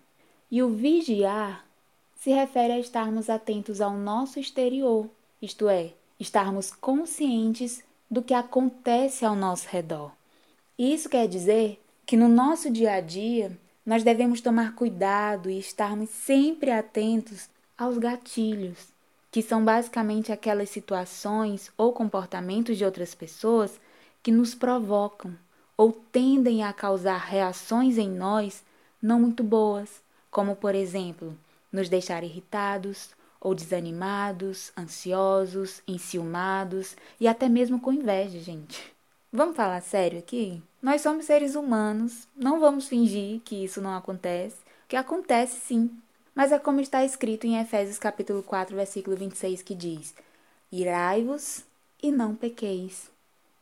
E 0.49 0.63
o 0.63 0.69
vigiar 0.69 1.65
se 2.15 2.31
refere 2.31 2.71
a 2.71 2.79
estarmos 2.79 3.29
atentos 3.29 3.81
ao 3.81 3.91
nosso 3.91 4.39
exterior, 4.39 5.09
isto 5.41 5.67
é, 5.67 5.91
estarmos 6.17 6.71
conscientes 6.71 7.83
do 8.09 8.21
que 8.21 8.33
acontece 8.33 9.25
ao 9.25 9.35
nosso 9.35 9.67
redor. 9.67 10.13
Isso 10.79 11.09
quer 11.09 11.27
dizer 11.27 11.82
que 12.05 12.17
no 12.17 12.27
nosso 12.27 12.69
dia 12.69 12.93
a 12.93 13.01
dia 13.01 13.57
nós 13.85 14.03
devemos 14.03 14.41
tomar 14.41 14.75
cuidado 14.75 15.49
e 15.49 15.59
estarmos 15.59 16.09
sempre 16.09 16.71
atentos 16.71 17.49
aos 17.77 17.97
gatilhos, 17.97 18.93
que 19.31 19.41
são 19.41 19.63
basicamente 19.63 20.31
aquelas 20.31 20.69
situações 20.69 21.71
ou 21.77 21.91
comportamentos 21.91 22.77
de 22.77 22.85
outras 22.85 23.15
pessoas 23.15 23.79
que 24.21 24.31
nos 24.31 24.53
provocam 24.53 25.35
ou 25.75 25.91
tendem 25.91 26.63
a 26.63 26.71
causar 26.71 27.17
reações 27.17 27.97
em 27.97 28.09
nós 28.09 28.63
não 29.01 29.19
muito 29.19 29.43
boas, 29.43 30.01
como 30.29 30.55
por 30.55 30.75
exemplo, 30.75 31.37
nos 31.71 31.89
deixar 31.89 32.23
irritados 32.23 33.09
ou 33.41 33.53
desanimados, 33.53 34.71
ansiosos, 34.77 35.81
enciumados 35.85 36.95
e 37.19 37.27
até 37.27 37.49
mesmo 37.49 37.79
com 37.79 37.91
inveja, 37.91 38.39
gente. 38.39 38.93
Vamos 39.31 39.55
falar 39.55 39.81
sério 39.81 40.19
aqui? 40.19 40.61
Nós 40.83 40.99
somos 40.99 41.23
seres 41.23 41.55
humanos, 41.55 42.27
não 42.35 42.59
vamos 42.59 42.89
fingir 42.89 43.39
que 43.45 43.63
isso 43.63 43.79
não 43.79 43.95
acontece, 43.95 44.57
que 44.85 44.97
acontece 44.97 45.57
sim. 45.61 45.89
Mas 46.35 46.51
é 46.51 46.59
como 46.59 46.81
está 46.81 47.05
escrito 47.05 47.47
em 47.47 47.57
Efésios 47.57 47.97
capítulo 47.97 48.43
4, 48.43 48.75
versículo 48.75 49.15
26, 49.15 49.63
que 49.63 49.73
diz: 49.73 50.13
Irai-vos 50.69 51.63
e 52.01 52.11
não 52.11 52.35
pequeis. 52.35 53.09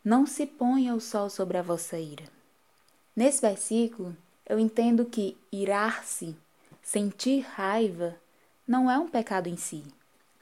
Não 0.04 0.25
se 0.25 0.48
ponha 0.48 0.96
o 0.96 1.00
sol 1.00 1.30
sobre 1.30 1.60
a 1.60 1.62
vossa 1.62 2.00
ira. 2.00 2.24
Nesse 3.16 3.40
versículo, 3.40 4.18
eu 4.50 4.58
entendo 4.58 5.06
que 5.06 5.38
irar-se, 5.51 6.36
sentir 6.82 7.42
raiva, 7.42 8.16
não 8.68 8.90
é 8.90 8.98
um 8.98 9.08
pecado 9.08 9.48
em 9.48 9.58
si. 9.58 9.84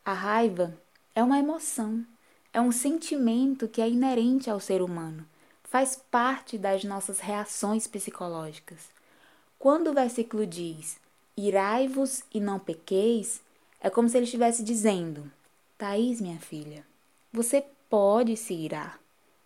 A 0.06 0.14
raiva 0.14 0.74
é 1.14 1.22
uma 1.22 1.40
emoção, 1.40 2.06
é 2.54 2.62
um 2.62 2.72
sentimento 2.72 3.68
que 3.68 3.82
é 3.82 3.90
inerente 3.90 4.50
ao 4.50 4.62
ser 4.62 4.82
humano, 4.82 5.28
faz 5.70 5.96
parte 6.10 6.58
das 6.58 6.84
nossas 6.84 7.20
reações 7.20 7.88
psicológicas. 7.88 8.90
Quando 9.58 9.92
o 9.92 9.94
versículo 9.94 10.46
diz: 10.46 11.00
Irai-vos 11.38 12.24
e 12.34 12.40
não 12.40 12.60
pequeis, 12.60 13.42
é 13.80 13.90
como 13.90 14.10
se 14.10 14.18
ele 14.18 14.26
estivesse 14.26 14.64
dizendo: 14.64 15.32
Thaís, 15.78 16.20
minha 16.20 16.40
filha, 16.40 16.84
você 17.32 17.64
pode 17.90 18.36
se 18.36 18.54
irar, 18.54 19.00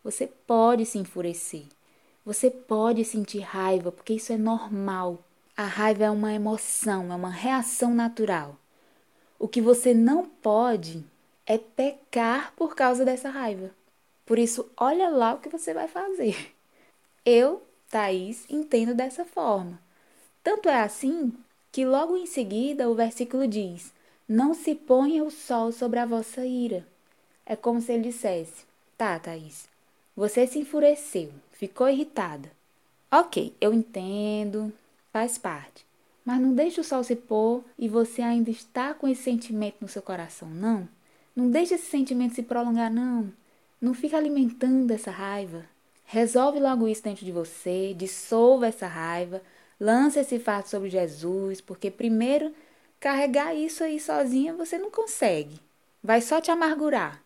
você 0.04 0.26
pode 0.26 0.86
se 0.86 0.98
enfurecer, 0.98 1.66
você 2.26 2.50
pode 2.50 3.04
sentir 3.04 3.40
raiva, 3.42 3.92
porque 3.92 4.14
isso 4.14 4.32
é 4.32 4.38
normal. 4.38 5.24
A 5.56 5.66
raiva 5.66 6.06
é 6.06 6.10
uma 6.10 6.34
emoção, 6.34 7.12
é 7.12 7.16
uma 7.16 7.30
reação 7.30 7.94
natural. 7.94 8.58
O 9.38 9.48
que 9.48 9.62
você 9.62 9.94
não 9.94 10.26
pode 10.26 11.06
é 11.46 11.58
pecar 11.58 12.54
por 12.56 12.76
causa 12.76 13.06
dessa 13.06 13.30
raiva. 13.30 13.72
Por 14.26 14.40
isso, 14.40 14.70
olha 14.78 15.10
lá 15.10 15.34
o 15.34 15.40
que 15.40 15.50
você 15.50 15.74
vai 15.74 15.88
fazer. 15.88 16.54
Eu, 17.26 17.62
Thaís, 17.90 18.46
entendo 18.50 18.94
dessa 18.94 19.26
forma. 19.26 19.80
Tanto 20.44 20.68
é 20.68 20.82
assim 20.82 21.34
que 21.72 21.86
logo 21.86 22.18
em 22.18 22.26
seguida 22.26 22.90
o 22.90 22.96
versículo 22.96 23.48
diz: 23.48 23.94
Não 24.28 24.54
se 24.54 24.76
ponha 24.76 25.24
o 25.24 25.32
sol 25.32 25.72
sobre 25.72 26.00
a 26.00 26.06
vossa 26.06 26.46
ira. 26.46 26.86
É 27.46 27.56
como 27.56 27.82
se 27.82 27.92
ele 27.92 28.04
dissesse: 28.04 28.66
Tá, 28.98 29.20
Thaís, 29.20 29.68
você 30.16 30.46
se 30.46 30.60
enfureceu, 30.60 31.32
ficou 31.52 31.90
irritada. 31.90 32.52
Ok, 33.12 33.56
eu 33.62 33.74
entendo, 33.74 34.74
faz 35.12 35.38
parte. 35.38 35.86
Mas 36.26 36.40
não 36.40 36.54
deixe 36.54 36.80
o 36.80 36.84
sol 36.84 37.04
se 37.04 37.16
pôr 37.16 37.64
e 37.78 37.88
você 37.88 38.22
ainda 38.22 38.50
está 38.50 38.94
com 38.94 39.08
esse 39.08 39.24
sentimento 39.24 39.78
no 39.82 39.88
seu 39.88 40.02
coração, 40.02 40.50
não. 40.50 40.88
Não 41.36 41.50
deixe 41.50 41.76
esse 41.76 41.86
sentimento 41.90 42.36
se 42.36 42.44
prolongar, 42.44 42.92
não. 42.92 43.32
Não 43.84 43.94
fica 43.94 44.16
alimentando 44.16 44.92
essa 44.92 45.12
raiva. 45.12 45.66
Resolve 46.06 46.58
logo 46.58 46.88
isso 46.88 47.04
dentro 47.04 47.26
de 47.26 47.34
você, 47.34 47.94
dissolva 47.94 48.68
essa 48.68 48.88
raiva, 48.88 49.42
lance 49.78 50.18
esse 50.18 50.40
fato 50.40 50.70
sobre 50.70 50.90
Jesus, 50.90 51.60
porque 51.60 51.92
primeiro 51.92 52.56
carregar 52.98 53.54
isso 53.54 53.84
aí 53.84 54.00
sozinha 54.00 54.54
você 54.54 54.78
não 54.78 54.90
consegue. 54.90 55.60
Vai 56.02 56.22
só 56.22 56.40
te 56.40 56.50
amargurar. 56.50 57.22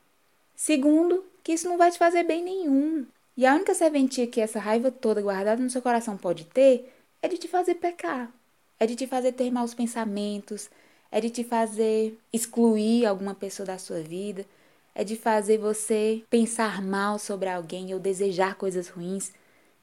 Segundo, 0.55 1.23
que 1.43 1.53
isso 1.53 1.69
não 1.69 1.77
vai 1.77 1.91
te 1.91 1.99
fazer 1.99 2.23
bem 2.23 2.43
nenhum. 2.43 3.05
E 3.37 3.45
a 3.45 3.53
única 3.53 3.75
serventia 3.75 4.25
que 4.25 4.41
essa 4.41 4.59
raiva 4.59 4.89
toda 4.89 5.21
guardada 5.21 5.61
no 5.61 5.69
seu 5.69 5.83
coração 5.83 6.17
pode 6.17 6.45
ter 6.45 6.91
é 7.21 7.27
de 7.27 7.37
te 7.37 7.47
fazer 7.47 7.75
pecar, 7.75 8.33
é 8.79 8.87
de 8.87 8.95
te 8.95 9.05
fazer 9.05 9.33
ter 9.33 9.51
maus 9.51 9.75
pensamentos, 9.75 10.71
é 11.11 11.21
de 11.21 11.29
te 11.29 11.43
fazer 11.43 12.17
excluir 12.33 13.05
alguma 13.05 13.35
pessoa 13.35 13.67
da 13.67 13.77
sua 13.77 13.99
vida, 14.01 14.43
é 14.97 15.03
de 15.03 15.15
fazer 15.15 15.59
você 15.59 16.23
pensar 16.27 16.81
mal 16.81 17.19
sobre 17.19 17.47
alguém 17.47 17.93
ou 17.93 17.99
desejar 17.99 18.55
coisas 18.55 18.89
ruins. 18.89 19.31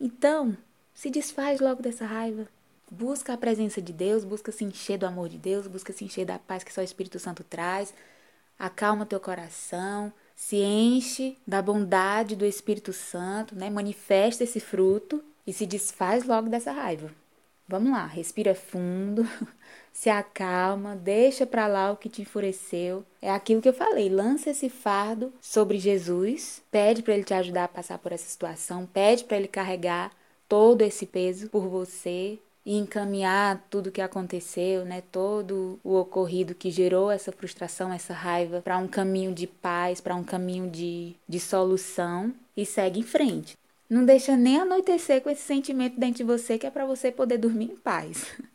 Então, 0.00 0.56
se 0.92 1.08
desfaz 1.08 1.60
logo 1.60 1.80
dessa 1.80 2.04
raiva. 2.04 2.48
Busca 2.90 3.32
a 3.32 3.36
presença 3.36 3.80
de 3.80 3.92
Deus, 3.92 4.24
busca 4.24 4.50
se 4.50 4.64
encher 4.64 4.98
do 4.98 5.06
amor 5.06 5.28
de 5.28 5.38
Deus, 5.38 5.68
busca 5.68 5.92
se 5.92 6.04
encher 6.04 6.26
da 6.26 6.36
paz 6.36 6.64
que 6.64 6.72
só 6.72 6.80
o 6.80 6.84
Espírito 6.84 7.20
Santo 7.20 7.44
traz. 7.44 7.94
Acalma 8.58 9.06
teu 9.06 9.20
coração, 9.20 10.12
se 10.34 10.56
enche 10.56 11.38
da 11.46 11.62
bondade 11.62 12.34
do 12.34 12.44
Espírito 12.44 12.92
Santo, 12.92 13.54
né? 13.54 13.70
Manifesta 13.70 14.42
esse 14.42 14.58
fruto 14.58 15.22
e 15.46 15.52
se 15.52 15.64
desfaz 15.64 16.24
logo 16.24 16.48
dessa 16.48 16.72
raiva. 16.72 17.08
Vamos 17.68 17.92
lá, 17.92 18.04
respira 18.04 18.52
fundo, 18.52 19.24
se 19.94 20.10
acalma, 20.10 20.96
deixa 20.96 21.46
para 21.46 21.68
lá 21.68 21.92
o 21.92 21.96
que 21.96 22.08
te 22.08 22.20
enfureceu. 22.20 23.04
É 23.22 23.30
aquilo 23.30 23.62
que 23.62 23.68
eu 23.68 23.72
falei, 23.72 24.08
lança 24.08 24.50
esse 24.50 24.68
fardo 24.68 25.32
sobre 25.40 25.78
Jesus, 25.78 26.60
pede 26.70 27.00
para 27.00 27.14
ele 27.14 27.22
te 27.22 27.32
ajudar 27.32 27.64
a 27.64 27.68
passar 27.68 27.98
por 27.98 28.10
essa 28.10 28.28
situação, 28.28 28.86
pede 28.92 29.24
para 29.24 29.36
ele 29.36 29.46
carregar 29.46 30.10
todo 30.48 30.82
esse 30.82 31.06
peso 31.06 31.48
por 31.48 31.68
você 31.68 32.38
e 32.66 32.76
encaminhar 32.76 33.64
tudo 33.70 33.86
o 33.86 33.92
que 33.92 34.00
aconteceu, 34.00 34.84
né, 34.84 35.02
todo 35.12 35.78
o 35.84 35.94
ocorrido 35.94 36.56
que 36.56 36.72
gerou 36.72 37.08
essa 37.08 37.30
frustração, 37.30 37.92
essa 37.92 38.12
raiva 38.12 38.60
para 38.62 38.78
um 38.78 38.88
caminho 38.88 39.32
de 39.32 39.46
paz, 39.46 40.00
para 40.00 40.16
um 40.16 40.24
caminho 40.24 40.68
de, 40.68 41.14
de 41.28 41.38
solução 41.38 42.34
e 42.56 42.66
segue 42.66 42.98
em 42.98 43.04
frente. 43.04 43.56
Não 43.88 44.04
deixa 44.04 44.36
nem 44.36 44.58
anoitecer 44.58 45.20
com 45.22 45.30
esse 45.30 45.42
sentimento 45.42 46.00
dentro 46.00 46.16
de 46.16 46.24
você 46.24 46.58
que 46.58 46.66
é 46.66 46.70
para 46.70 46.84
você 46.84 47.12
poder 47.12 47.38
dormir 47.38 47.66
em 47.66 47.76
paz. 47.76 48.34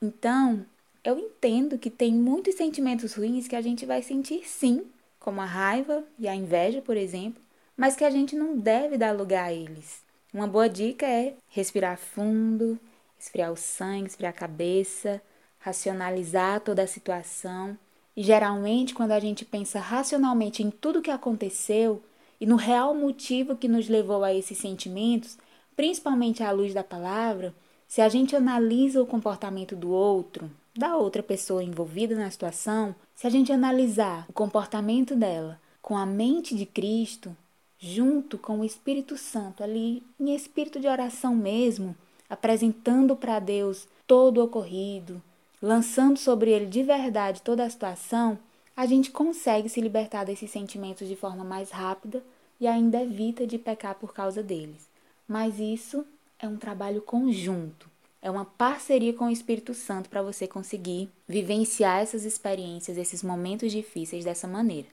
Então, 0.00 0.64
eu 1.02 1.18
entendo 1.18 1.78
que 1.78 1.90
tem 1.90 2.12
muitos 2.12 2.54
sentimentos 2.54 3.14
ruins 3.14 3.46
que 3.46 3.56
a 3.56 3.60
gente 3.60 3.84
vai 3.84 4.02
sentir 4.02 4.46
sim, 4.48 4.86
como 5.18 5.40
a 5.40 5.44
raiva 5.44 6.04
e 6.18 6.28
a 6.28 6.34
inveja, 6.34 6.82
por 6.82 6.96
exemplo, 6.96 7.42
mas 7.76 7.96
que 7.96 8.04
a 8.04 8.10
gente 8.10 8.36
não 8.36 8.56
deve 8.56 8.96
dar 8.96 9.12
lugar 9.12 9.46
a 9.46 9.52
eles. 9.52 10.02
Uma 10.32 10.46
boa 10.46 10.68
dica 10.68 11.06
é 11.06 11.34
respirar 11.48 11.98
fundo, 11.98 12.78
esfriar 13.18 13.52
o 13.52 13.56
sangue, 13.56 14.08
esfriar 14.08 14.30
a 14.30 14.36
cabeça, 14.36 15.22
racionalizar 15.58 16.60
toda 16.60 16.82
a 16.82 16.86
situação. 16.86 17.78
E 18.16 18.22
geralmente, 18.22 18.94
quando 18.94 19.12
a 19.12 19.20
gente 19.20 19.44
pensa 19.44 19.78
racionalmente 19.80 20.62
em 20.62 20.70
tudo 20.70 20.98
o 20.98 21.02
que 21.02 21.10
aconteceu, 21.10 22.02
e 22.40 22.46
no 22.46 22.56
real 22.56 22.94
motivo 22.94 23.56
que 23.56 23.68
nos 23.68 23.88
levou 23.88 24.24
a 24.24 24.34
esses 24.34 24.58
sentimentos, 24.58 25.38
principalmente 25.74 26.42
à 26.42 26.50
luz 26.50 26.74
da 26.74 26.84
palavra, 26.84 27.54
se 27.88 28.00
a 28.00 28.08
gente 28.08 28.34
analisa 28.34 29.02
o 29.02 29.06
comportamento 29.06 29.76
do 29.76 29.90
outro, 29.90 30.50
da 30.76 30.96
outra 30.96 31.22
pessoa 31.22 31.62
envolvida 31.62 32.16
na 32.16 32.30
situação, 32.30 32.94
se 33.14 33.26
a 33.26 33.30
gente 33.30 33.52
analisar 33.52 34.26
o 34.28 34.32
comportamento 34.32 35.14
dela 35.14 35.60
com 35.80 35.96
a 35.96 36.04
mente 36.04 36.56
de 36.56 36.66
Cristo, 36.66 37.36
junto 37.78 38.38
com 38.38 38.60
o 38.60 38.64
Espírito 38.64 39.16
Santo 39.16 39.62
ali, 39.62 40.02
em 40.18 40.34
espírito 40.34 40.80
de 40.80 40.88
oração 40.88 41.34
mesmo, 41.34 41.94
apresentando 42.28 43.14
para 43.14 43.38
Deus 43.38 43.86
todo 44.06 44.38
o 44.38 44.44
ocorrido, 44.44 45.22
lançando 45.60 46.18
sobre 46.18 46.50
ele 46.50 46.66
de 46.66 46.82
verdade 46.82 47.42
toda 47.42 47.64
a 47.64 47.70
situação, 47.70 48.38
a 48.76 48.86
gente 48.86 49.10
consegue 49.10 49.68
se 49.68 49.80
libertar 49.80 50.24
desses 50.24 50.50
sentimentos 50.50 51.06
de 51.06 51.14
forma 51.14 51.44
mais 51.44 51.70
rápida 51.70 52.22
e 52.60 52.66
ainda 52.66 53.02
evita 53.02 53.46
de 53.46 53.58
pecar 53.58 53.94
por 53.94 54.12
causa 54.12 54.42
deles. 54.42 54.88
Mas 55.28 55.58
isso 55.58 56.04
é 56.44 56.48
um 56.48 56.56
trabalho 56.56 57.00
conjunto, 57.00 57.88
é 58.20 58.30
uma 58.30 58.44
parceria 58.44 59.12
com 59.12 59.26
o 59.26 59.30
Espírito 59.30 59.72
Santo 59.74 60.10
para 60.10 60.22
você 60.22 60.46
conseguir 60.46 61.08
vivenciar 61.26 62.00
essas 62.00 62.24
experiências, 62.24 62.98
esses 62.98 63.22
momentos 63.22 63.72
difíceis 63.72 64.24
dessa 64.24 64.46
maneira. 64.46 64.88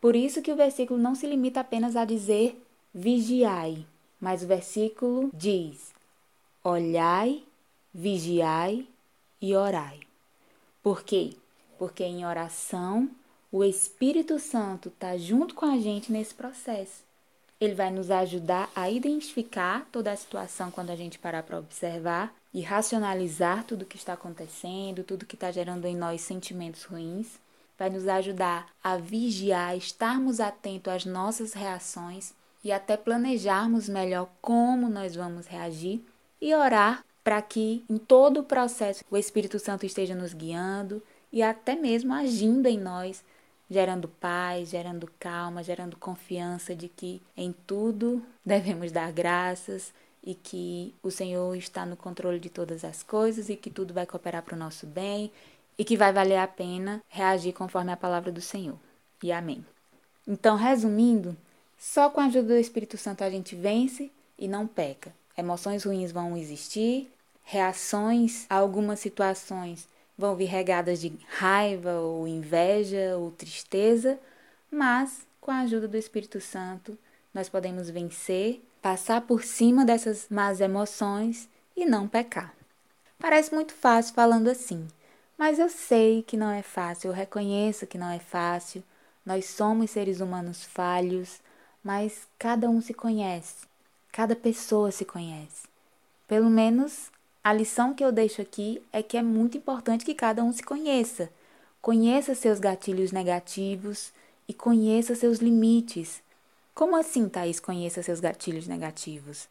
Por 0.00 0.14
isso 0.14 0.42
que 0.42 0.52
o 0.52 0.56
versículo 0.56 1.00
não 1.00 1.14
se 1.14 1.26
limita 1.26 1.60
apenas 1.60 1.96
a 1.96 2.04
dizer 2.04 2.60
vigiai, 2.92 3.86
mas 4.20 4.42
o 4.42 4.46
versículo 4.46 5.30
diz: 5.32 5.92
olhai, 6.62 7.42
vigiai 7.92 8.86
e 9.40 9.56
orai. 9.56 10.00
Por 10.82 11.02
quê? 11.02 11.34
Porque 11.78 12.04
em 12.04 12.26
oração 12.26 13.10
o 13.50 13.64
Espírito 13.64 14.38
Santo 14.38 14.88
está 14.88 15.16
junto 15.16 15.54
com 15.54 15.66
a 15.66 15.78
gente 15.78 16.12
nesse 16.12 16.34
processo. 16.34 17.09
Ele 17.60 17.74
vai 17.74 17.90
nos 17.90 18.10
ajudar 18.10 18.70
a 18.74 18.88
identificar 18.88 19.86
toda 19.92 20.10
a 20.10 20.16
situação 20.16 20.70
quando 20.70 20.90
a 20.90 20.96
gente 20.96 21.18
parar 21.18 21.42
para 21.42 21.58
observar 21.58 22.34
e 22.54 22.62
racionalizar 22.62 23.64
tudo 23.64 23.84
que 23.84 23.96
está 23.96 24.14
acontecendo, 24.14 25.04
tudo 25.04 25.26
que 25.26 25.34
está 25.34 25.50
gerando 25.50 25.84
em 25.86 25.94
nós 25.94 26.22
sentimentos 26.22 26.84
ruins. 26.84 27.38
Vai 27.78 27.90
nos 27.90 28.08
ajudar 28.08 28.66
a 28.82 28.96
vigiar, 28.96 29.76
estarmos 29.76 30.40
atentos 30.40 30.92
às 30.92 31.04
nossas 31.04 31.52
reações 31.52 32.32
e 32.64 32.72
até 32.72 32.96
planejarmos 32.96 33.88
melhor 33.88 34.28
como 34.40 34.88
nós 34.88 35.14
vamos 35.14 35.46
reagir 35.46 36.02
e 36.40 36.54
orar 36.54 37.04
para 37.22 37.40
que 37.42 37.84
em 37.88 37.98
todo 37.98 38.40
o 38.40 38.44
processo 38.44 39.04
o 39.10 39.16
Espírito 39.16 39.58
Santo 39.58 39.84
esteja 39.84 40.14
nos 40.14 40.32
guiando 40.32 41.02
e 41.32 41.42
até 41.42 41.74
mesmo 41.74 42.12
agindo 42.12 42.66
em 42.66 42.78
nós 42.78 43.22
gerando 43.70 44.08
paz, 44.08 44.70
gerando 44.70 45.08
calma, 45.18 45.62
gerando 45.62 45.96
confiança 45.96 46.74
de 46.74 46.88
que 46.88 47.22
em 47.36 47.52
tudo 47.66 48.22
devemos 48.44 48.90
dar 48.90 49.12
graças 49.12 49.92
e 50.22 50.34
que 50.34 50.94
o 51.02 51.10
Senhor 51.10 51.56
está 51.56 51.86
no 51.86 51.96
controle 51.96 52.40
de 52.40 52.50
todas 52.50 52.84
as 52.84 53.02
coisas 53.02 53.48
e 53.48 53.56
que 53.56 53.70
tudo 53.70 53.94
vai 53.94 54.04
cooperar 54.04 54.42
para 54.42 54.56
o 54.56 54.58
nosso 54.58 54.86
bem 54.86 55.30
e 55.78 55.84
que 55.84 55.96
vai 55.96 56.12
valer 56.12 56.36
a 56.36 56.46
pena 56.48 57.02
reagir 57.08 57.52
conforme 57.52 57.92
a 57.92 57.96
palavra 57.96 58.30
do 58.30 58.40
Senhor. 58.40 58.76
E 59.22 59.32
amém. 59.32 59.64
Então, 60.26 60.56
resumindo, 60.56 61.36
só 61.78 62.10
com 62.10 62.20
a 62.20 62.26
ajuda 62.26 62.48
do 62.48 62.56
Espírito 62.56 62.98
Santo 62.98 63.24
a 63.24 63.30
gente 63.30 63.54
vence 63.54 64.10
e 64.38 64.46
não 64.46 64.66
peca. 64.66 65.14
Emoções 65.36 65.84
ruins 65.84 66.12
vão 66.12 66.36
existir, 66.36 67.10
reações 67.44 68.44
a 68.50 68.56
algumas 68.56 69.00
situações 69.00 69.88
vão 70.20 70.36
vir 70.36 70.44
regadas 70.44 71.00
de 71.00 71.12
raiva 71.26 71.94
ou 72.00 72.28
inveja 72.28 73.16
ou 73.16 73.30
tristeza, 73.32 74.18
mas 74.70 75.26
com 75.40 75.50
a 75.50 75.60
ajuda 75.60 75.88
do 75.88 75.96
Espírito 75.96 76.40
Santo 76.40 76.96
nós 77.32 77.48
podemos 77.48 77.88
vencer, 77.88 78.62
passar 78.82 79.22
por 79.22 79.42
cima 79.42 79.84
dessas 79.84 80.28
más 80.28 80.60
emoções 80.60 81.48
e 81.76 81.86
não 81.86 82.06
pecar. 82.06 82.54
Parece 83.18 83.54
muito 83.54 83.72
fácil 83.72 84.14
falando 84.14 84.48
assim, 84.48 84.86
mas 85.38 85.58
eu 85.58 85.68
sei 85.68 86.22
que 86.22 86.36
não 86.36 86.50
é 86.50 86.62
fácil, 86.62 87.08
eu 87.08 87.14
reconheço 87.14 87.86
que 87.86 87.98
não 87.98 88.10
é 88.10 88.18
fácil. 88.18 88.84
Nós 89.24 89.46
somos 89.46 89.90
seres 89.90 90.20
humanos 90.20 90.64
falhos, 90.64 91.40
mas 91.82 92.26
cada 92.38 92.68
um 92.68 92.80
se 92.80 92.92
conhece, 92.92 93.66
cada 94.12 94.36
pessoa 94.36 94.90
se 94.90 95.04
conhece. 95.04 95.68
Pelo 96.26 96.50
menos 96.50 97.10
a 97.42 97.54
lição 97.54 97.94
que 97.94 98.04
eu 98.04 98.12
deixo 98.12 98.42
aqui 98.42 98.82
é 98.92 99.02
que 99.02 99.16
é 99.16 99.22
muito 99.22 99.56
importante 99.56 100.04
que 100.04 100.14
cada 100.14 100.44
um 100.44 100.52
se 100.52 100.62
conheça. 100.62 101.30
Conheça 101.80 102.34
seus 102.34 102.60
gatilhos 102.60 103.12
negativos 103.12 104.12
e 104.46 104.52
conheça 104.52 105.14
seus 105.14 105.38
limites. 105.38 106.22
Como 106.74 106.94
assim, 106.94 107.28
Thaís, 107.28 107.58
conheça 107.58 108.02
seus 108.02 108.20
gatilhos 108.20 108.66
negativos? 108.66 109.48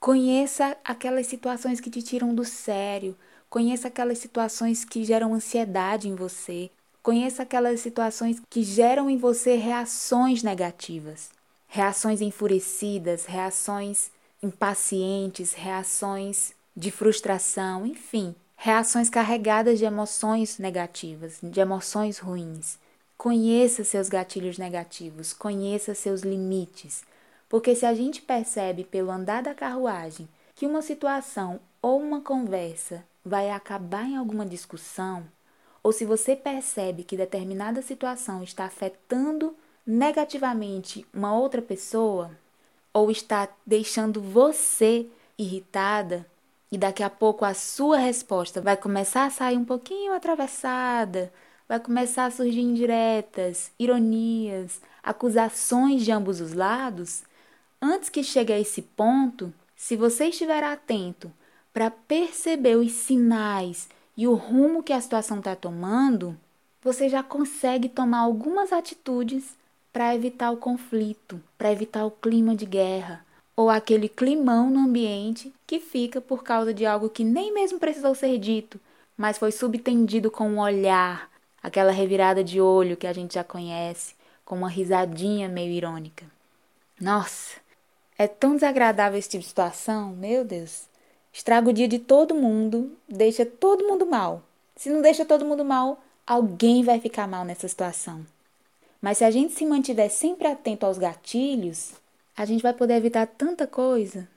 Conheça 0.00 0.78
aquelas 0.82 1.26
situações 1.26 1.78
que 1.78 1.90
te 1.90 2.02
tiram 2.02 2.34
do 2.34 2.44
sério. 2.44 3.14
Conheça 3.50 3.88
aquelas 3.88 4.18
situações 4.18 4.82
que 4.82 5.04
geram 5.04 5.34
ansiedade 5.34 6.08
em 6.08 6.14
você. 6.14 6.70
Conheça 7.02 7.42
aquelas 7.42 7.80
situações 7.80 8.40
que 8.48 8.62
geram 8.62 9.10
em 9.10 9.18
você 9.18 9.56
reações 9.56 10.42
negativas. 10.42 11.30
Reações 11.68 12.22
enfurecidas, 12.22 13.26
reações 13.26 14.10
impacientes, 14.42 15.52
reações 15.52 16.55
de 16.76 16.90
frustração, 16.90 17.86
enfim, 17.86 18.34
reações 18.56 19.08
carregadas 19.08 19.78
de 19.78 19.84
emoções 19.84 20.58
negativas, 20.58 21.38
de 21.42 21.60
emoções 21.60 22.18
ruins. 22.18 22.78
Conheça 23.16 23.82
seus 23.82 24.08
gatilhos 24.08 24.58
negativos, 24.58 25.32
conheça 25.32 25.94
seus 25.94 26.20
limites, 26.20 27.02
porque 27.48 27.74
se 27.74 27.86
a 27.86 27.94
gente 27.94 28.20
percebe 28.20 28.84
pelo 28.84 29.10
andar 29.10 29.42
da 29.42 29.54
carruagem 29.54 30.28
que 30.54 30.66
uma 30.66 30.82
situação 30.82 31.60
ou 31.80 31.98
uma 31.98 32.20
conversa 32.20 33.04
vai 33.24 33.50
acabar 33.50 34.04
em 34.04 34.16
alguma 34.16 34.44
discussão, 34.44 35.24
ou 35.82 35.92
se 35.92 36.04
você 36.04 36.36
percebe 36.36 37.04
que 37.04 37.16
determinada 37.16 37.80
situação 37.80 38.42
está 38.42 38.64
afetando 38.64 39.56
negativamente 39.86 41.06
uma 41.14 41.32
outra 41.34 41.62
pessoa, 41.62 42.32
ou 42.92 43.10
está 43.10 43.48
deixando 43.64 44.20
você 44.20 45.06
irritada, 45.38 46.26
e 46.70 46.76
daqui 46.76 47.02
a 47.02 47.10
pouco 47.10 47.44
a 47.44 47.54
sua 47.54 47.98
resposta 47.98 48.60
vai 48.60 48.76
começar 48.76 49.26
a 49.26 49.30
sair 49.30 49.56
um 49.56 49.64
pouquinho 49.64 50.12
atravessada, 50.12 51.32
vai 51.68 51.78
começar 51.78 52.26
a 52.26 52.30
surgir 52.30 52.60
indiretas, 52.60 53.70
ironias, 53.78 54.80
acusações 55.02 56.04
de 56.04 56.10
ambos 56.12 56.40
os 56.40 56.52
lados, 56.52 57.22
antes 57.80 58.08
que 58.08 58.22
chegue 58.22 58.52
a 58.52 58.58
esse 58.58 58.82
ponto, 58.82 59.52
se 59.76 59.96
você 59.96 60.26
estiver 60.26 60.62
atento 60.64 61.32
para 61.72 61.90
perceber 61.90 62.76
os 62.76 62.92
sinais 62.92 63.88
e 64.16 64.26
o 64.26 64.34
rumo 64.34 64.82
que 64.82 64.92
a 64.92 65.00
situação 65.00 65.38
está 65.38 65.54
tomando, 65.54 66.36
você 66.82 67.08
já 67.08 67.22
consegue 67.22 67.88
tomar 67.88 68.20
algumas 68.20 68.72
atitudes 68.72 69.56
para 69.92 70.14
evitar 70.14 70.50
o 70.50 70.56
conflito, 70.56 71.40
para 71.58 71.72
evitar 71.72 72.04
o 72.06 72.10
clima 72.10 72.54
de 72.54 72.66
guerra 72.66 73.25
ou 73.56 73.70
aquele 73.70 74.08
climão 74.08 74.68
no 74.68 74.80
ambiente 74.80 75.52
que 75.66 75.80
fica 75.80 76.20
por 76.20 76.44
causa 76.44 76.74
de 76.74 76.84
algo 76.84 77.08
que 77.08 77.24
nem 77.24 77.52
mesmo 77.52 77.80
precisou 77.80 78.14
ser 78.14 78.36
dito, 78.38 78.78
mas 79.16 79.38
foi 79.38 79.50
subtendido 79.50 80.30
com 80.30 80.46
um 80.46 80.60
olhar, 80.60 81.30
aquela 81.62 81.90
revirada 81.90 82.44
de 82.44 82.60
olho 82.60 82.96
que 82.96 83.06
a 83.06 83.12
gente 83.14 83.34
já 83.34 83.42
conhece, 83.42 84.14
com 84.44 84.56
uma 84.56 84.68
risadinha 84.68 85.48
meio 85.48 85.72
irônica. 85.72 86.26
Nossa, 87.00 87.56
é 88.18 88.26
tão 88.28 88.54
desagradável 88.54 89.18
esse 89.18 89.30
tipo 89.30 89.42
de 89.42 89.48
situação, 89.48 90.10
meu 90.10 90.44
Deus. 90.44 90.84
Estraga 91.32 91.68
o 91.68 91.72
dia 91.72 91.88
de 91.88 91.98
todo 91.98 92.34
mundo, 92.34 92.92
deixa 93.08 93.44
todo 93.44 93.86
mundo 93.86 94.06
mal. 94.06 94.42
Se 94.74 94.90
não 94.90 95.02
deixa 95.02 95.24
todo 95.24 95.44
mundo 95.44 95.64
mal, 95.64 96.02
alguém 96.26 96.82
vai 96.82 97.00
ficar 97.00 97.26
mal 97.26 97.44
nessa 97.44 97.68
situação. 97.68 98.26
Mas 99.00 99.18
se 99.18 99.24
a 99.24 99.30
gente 99.30 99.52
se 99.52 99.66
mantiver 99.66 100.10
sempre 100.10 100.46
atento 100.48 100.86
aos 100.86 100.98
gatilhos, 100.98 101.92
a 102.36 102.44
gente 102.44 102.62
vai 102.62 102.72
poder 102.72 102.94
evitar 102.94 103.26
tanta 103.26 103.66
coisa. 103.66 104.28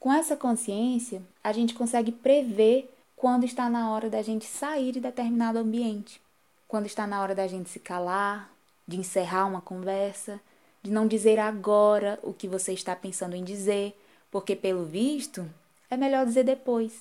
Com 0.00 0.12
essa 0.12 0.36
consciência, 0.36 1.22
a 1.42 1.52
gente 1.52 1.74
consegue 1.74 2.12
prever 2.12 2.92
quando 3.16 3.44
está 3.44 3.68
na 3.68 3.90
hora 3.90 4.08
da 4.08 4.22
gente 4.22 4.46
sair 4.46 4.92
de 4.92 5.00
determinado 5.00 5.58
ambiente 5.58 6.20
quando 6.68 6.84
está 6.84 7.06
na 7.06 7.22
hora 7.22 7.34
da 7.34 7.46
gente 7.46 7.70
se 7.70 7.80
calar, 7.80 8.52
de 8.86 8.98
encerrar 8.98 9.46
uma 9.46 9.62
conversa, 9.62 10.38
de 10.82 10.90
não 10.90 11.08
dizer 11.08 11.38
agora 11.38 12.18
o 12.22 12.32
que 12.34 12.46
você 12.46 12.74
está 12.74 12.94
pensando 12.94 13.34
em 13.34 13.42
dizer, 13.42 13.98
porque 14.30 14.54
pelo 14.54 14.84
visto 14.84 15.48
é 15.90 15.96
melhor 15.96 16.26
dizer 16.26 16.44
depois. 16.44 17.00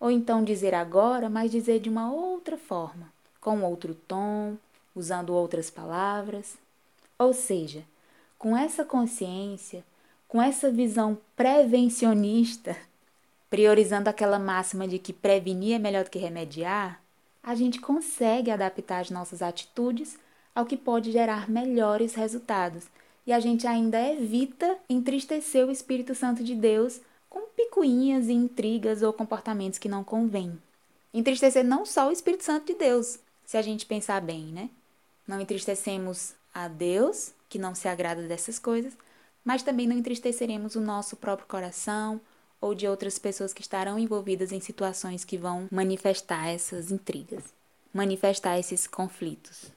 Ou 0.00 0.10
então 0.10 0.42
dizer 0.42 0.74
agora, 0.74 1.28
mas 1.28 1.50
dizer 1.50 1.80
de 1.80 1.88
uma 1.90 2.10
outra 2.10 2.56
forma, 2.56 3.12
com 3.40 3.62
outro 3.62 3.94
tom, 3.94 4.56
usando 4.96 5.34
outras 5.34 5.70
palavras. 5.70 6.56
Ou 7.18 7.34
seja, 7.34 7.84
com 8.44 8.54
essa 8.54 8.84
consciência, 8.84 9.82
com 10.28 10.42
essa 10.42 10.70
visão 10.70 11.16
prevencionista, 11.34 12.76
priorizando 13.48 14.10
aquela 14.10 14.38
máxima 14.38 14.86
de 14.86 14.98
que 14.98 15.14
prevenir 15.14 15.76
é 15.76 15.78
melhor 15.78 16.04
do 16.04 16.10
que 16.10 16.18
remediar, 16.18 17.00
a 17.42 17.54
gente 17.54 17.80
consegue 17.80 18.50
adaptar 18.50 19.00
as 19.00 19.08
nossas 19.08 19.40
atitudes 19.40 20.18
ao 20.54 20.66
que 20.66 20.76
pode 20.76 21.10
gerar 21.10 21.48
melhores 21.48 22.12
resultados. 22.12 22.84
E 23.26 23.32
a 23.32 23.40
gente 23.40 23.66
ainda 23.66 23.98
evita 23.98 24.76
entristecer 24.90 25.66
o 25.66 25.70
Espírito 25.70 26.14
Santo 26.14 26.44
de 26.44 26.54
Deus 26.54 27.00
com 27.30 27.48
picuinhas 27.56 28.28
e 28.28 28.34
intrigas 28.34 29.00
ou 29.00 29.10
comportamentos 29.10 29.78
que 29.78 29.88
não 29.88 30.04
convêm. 30.04 30.60
Entristecer 31.14 31.64
não 31.64 31.86
só 31.86 32.10
o 32.10 32.12
Espírito 32.12 32.44
Santo 32.44 32.66
de 32.66 32.74
Deus, 32.74 33.18
se 33.46 33.56
a 33.56 33.62
gente 33.62 33.86
pensar 33.86 34.20
bem, 34.20 34.42
né? 34.48 34.68
Não 35.26 35.40
entristecemos 35.40 36.34
a 36.52 36.68
Deus, 36.68 37.32
que 37.54 37.58
não 37.60 37.72
se 37.72 37.86
agrada 37.86 38.22
dessas 38.22 38.58
coisas, 38.58 38.98
mas 39.44 39.62
também 39.62 39.86
não 39.86 39.96
entristeceremos 39.96 40.74
o 40.74 40.80
nosso 40.80 41.14
próprio 41.14 41.46
coração, 41.46 42.20
ou 42.60 42.74
de 42.74 42.88
outras 42.88 43.16
pessoas 43.16 43.54
que 43.54 43.60
estarão 43.60 43.96
envolvidas 43.96 44.50
em 44.50 44.58
situações 44.58 45.24
que 45.24 45.38
vão 45.38 45.68
manifestar 45.70 46.48
essas 46.48 46.90
intrigas, 46.90 47.44
manifestar 47.92 48.58
esses 48.58 48.88
conflitos. 48.88 49.70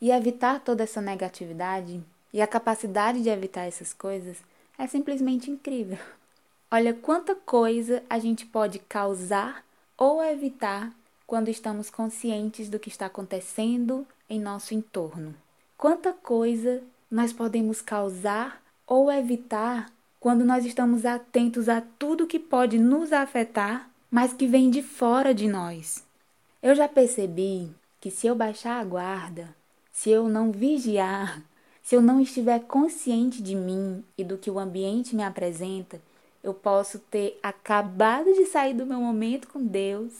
E 0.00 0.10
evitar 0.10 0.60
toda 0.60 0.84
essa 0.84 1.02
negatividade 1.02 2.02
e 2.32 2.40
a 2.40 2.46
capacidade 2.46 3.22
de 3.22 3.28
evitar 3.28 3.66
essas 3.66 3.92
coisas 3.92 4.38
é 4.78 4.86
simplesmente 4.86 5.50
incrível. 5.50 5.98
Olha 6.70 6.94
quanta 6.94 7.34
coisa 7.34 8.02
a 8.08 8.18
gente 8.18 8.46
pode 8.46 8.78
causar 8.78 9.62
ou 9.98 10.24
evitar 10.24 10.90
quando 11.26 11.50
estamos 11.50 11.90
conscientes 11.90 12.70
do 12.70 12.78
que 12.78 12.88
está 12.88 13.04
acontecendo 13.04 14.06
em 14.30 14.40
nosso 14.40 14.72
entorno. 14.72 15.34
Quanta 15.76 16.12
coisa 16.12 16.80
nós 17.12 17.30
podemos 17.30 17.82
causar 17.82 18.62
ou 18.86 19.12
evitar 19.12 19.92
quando 20.18 20.46
nós 20.46 20.64
estamos 20.64 21.04
atentos 21.04 21.68
a 21.68 21.82
tudo 21.98 22.26
que 22.26 22.38
pode 22.38 22.78
nos 22.78 23.12
afetar, 23.12 23.90
mas 24.10 24.32
que 24.32 24.46
vem 24.46 24.70
de 24.70 24.82
fora 24.82 25.34
de 25.34 25.46
nós. 25.46 26.02
Eu 26.62 26.74
já 26.74 26.88
percebi 26.88 27.70
que 28.00 28.10
se 28.10 28.26
eu 28.26 28.34
baixar 28.34 28.80
a 28.80 28.84
guarda, 28.84 29.54
se 29.92 30.08
eu 30.08 30.26
não 30.26 30.50
vigiar, 30.50 31.42
se 31.82 31.94
eu 31.94 32.00
não 32.00 32.18
estiver 32.18 32.60
consciente 32.60 33.42
de 33.42 33.54
mim 33.54 34.02
e 34.16 34.24
do 34.24 34.38
que 34.38 34.50
o 34.50 34.58
ambiente 34.58 35.14
me 35.14 35.22
apresenta, 35.22 36.00
eu 36.42 36.54
posso 36.54 36.98
ter 36.98 37.38
acabado 37.42 38.32
de 38.32 38.46
sair 38.46 38.72
do 38.72 38.86
meu 38.86 39.00
momento 39.00 39.48
com 39.48 39.62
Deus. 39.62 40.14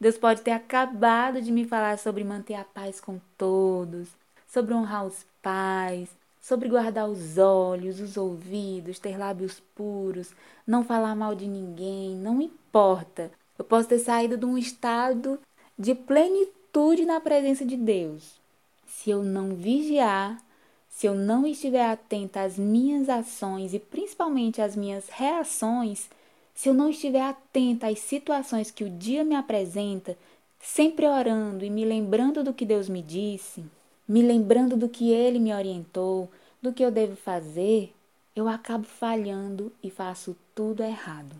Deus 0.00 0.16
pode 0.16 0.40
ter 0.40 0.52
acabado 0.52 1.42
de 1.42 1.52
me 1.52 1.66
falar 1.66 1.98
sobre 1.98 2.24
manter 2.24 2.54
a 2.54 2.64
paz 2.64 2.98
com 2.98 3.20
todos, 3.36 4.08
sobre 4.48 4.72
honrar 4.72 5.04
os 5.04 5.26
pais, 5.42 6.08
sobre 6.40 6.68
guardar 6.68 7.08
os 7.08 7.36
olhos, 7.38 8.00
os 8.00 8.16
ouvidos, 8.16 8.98
ter 8.98 9.16
lábios 9.16 9.60
puros, 9.74 10.32
não 10.66 10.82
falar 10.82 11.14
mal 11.14 11.34
de 11.34 11.46
ninguém, 11.46 12.16
não 12.16 12.40
importa. 12.40 13.30
Eu 13.58 13.64
posso 13.64 13.88
ter 13.88 13.98
saído 13.98 14.36
de 14.36 14.46
um 14.46 14.56
estado 14.56 15.38
de 15.78 15.94
plenitude 15.94 17.04
na 17.04 17.20
presença 17.20 17.64
de 17.64 17.76
Deus. 17.76 18.40
Se 18.86 19.10
eu 19.10 19.22
não 19.22 19.54
vigiar, 19.54 20.42
se 20.88 21.06
eu 21.06 21.14
não 21.14 21.46
estiver 21.46 21.86
atenta 21.86 22.42
às 22.42 22.58
minhas 22.58 23.08
ações 23.08 23.72
e 23.72 23.78
principalmente 23.78 24.60
às 24.60 24.74
minhas 24.74 25.08
reações, 25.08 26.08
se 26.54 26.68
eu 26.68 26.74
não 26.74 26.90
estiver 26.90 27.22
atenta 27.22 27.88
às 27.88 27.98
situações 28.00 28.70
que 28.70 28.84
o 28.84 28.90
dia 28.90 29.24
me 29.24 29.34
apresenta, 29.34 30.16
sempre 30.60 31.06
orando 31.06 31.64
e 31.64 31.70
me 31.70 31.84
lembrando 31.84 32.44
do 32.44 32.52
que 32.52 32.66
Deus 32.66 32.88
me 32.88 33.02
disse, 33.02 33.64
me 34.10 34.22
lembrando 34.22 34.76
do 34.76 34.88
que 34.88 35.12
ele 35.12 35.38
me 35.38 35.54
orientou, 35.54 36.28
do 36.60 36.72
que 36.72 36.84
eu 36.84 36.90
devo 36.90 37.14
fazer, 37.14 37.94
eu 38.34 38.48
acabo 38.48 38.82
falhando 38.82 39.72
e 39.80 39.88
faço 39.88 40.36
tudo 40.52 40.82
errado. 40.82 41.36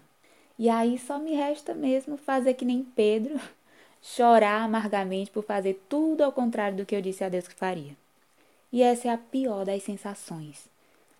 E 0.56 0.68
aí 0.68 0.96
só 0.96 1.18
me 1.18 1.34
resta 1.34 1.74
mesmo 1.74 2.16
fazer 2.16 2.54
que 2.54 2.64
nem 2.64 2.84
Pedro, 2.84 3.40
chorar 4.00 4.62
amargamente 4.62 5.32
por 5.32 5.42
fazer 5.42 5.82
tudo 5.88 6.22
ao 6.22 6.30
contrário 6.30 6.76
do 6.76 6.86
que 6.86 6.94
eu 6.94 7.02
disse 7.02 7.24
a 7.24 7.28
Deus 7.28 7.48
que 7.48 7.56
faria. 7.56 7.96
E 8.72 8.84
essa 8.84 9.08
é 9.08 9.10
a 9.10 9.18
pior 9.18 9.64
das 9.64 9.82
sensações, 9.82 10.68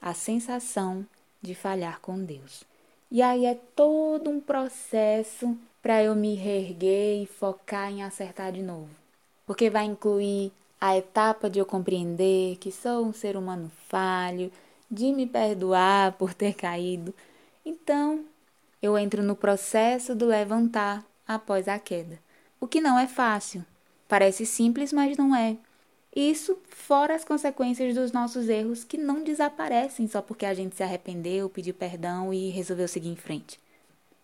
a 0.01 0.15
sensação 0.15 1.05
de 1.43 1.57
falhar 1.57 1.99
com 1.99 2.23
Deus. 2.23 2.63
E 3.11 3.21
aí 3.21 3.45
é 3.45 3.59
todo 3.75 4.31
um 4.31 4.41
processo 4.41 5.59
para 5.83 6.01
eu 6.01 6.15
me 6.15 6.37
reerguer 6.37 7.25
e 7.25 7.27
focar 7.27 7.91
em 7.91 8.05
acertar 8.05 8.53
de 8.53 8.63
novo. 8.63 8.91
Porque 9.45 9.69
vai 9.69 9.87
incluir 9.87 10.53
a 10.81 10.97
etapa 10.97 11.51
de 11.51 11.59
eu 11.59 11.67
compreender 11.67 12.57
que 12.57 12.73
sou 12.73 13.05
um 13.05 13.13
ser 13.13 13.37
humano 13.37 13.71
falho, 13.89 14.51
de 14.91 15.13
me 15.13 15.27
perdoar 15.27 16.13
por 16.13 16.33
ter 16.33 16.55
caído. 16.55 17.15
Então, 17.65 18.25
eu 18.81 18.97
entro 18.97 19.23
no 19.23 19.37
processo 19.37 20.15
do 20.15 20.27
levantar 20.27 21.05
após 21.29 21.69
a 21.69 21.79
queda. 21.79 22.19
O 22.59 22.67
que 22.67 22.81
não 22.81 22.99
é 22.99 23.07
fácil. 23.07 23.65
Parece 24.09 24.45
simples, 24.47 24.93
mas 24.93 25.17
não 25.17 25.37
é. 25.37 25.57
Isso 26.15 26.59
fora 26.69 27.15
as 27.15 27.25
consequências 27.25 27.95
dos 27.95 28.11
nossos 28.11 28.49
erros 28.49 28.83
que 28.83 28.99
não 28.99 29.23
desaparecem 29.23 30.09
só 30.09 30.21
porque 30.21 30.45
a 30.45 30.55
gente 30.55 30.75
se 30.75 30.83
arrependeu, 30.83 31.49
pediu 31.49 31.73
perdão 31.73 32.35
e 32.35 32.51
resolveu 32.51 32.89
seguir 32.89 33.11
em 33.11 33.17
frente. 33.17 33.61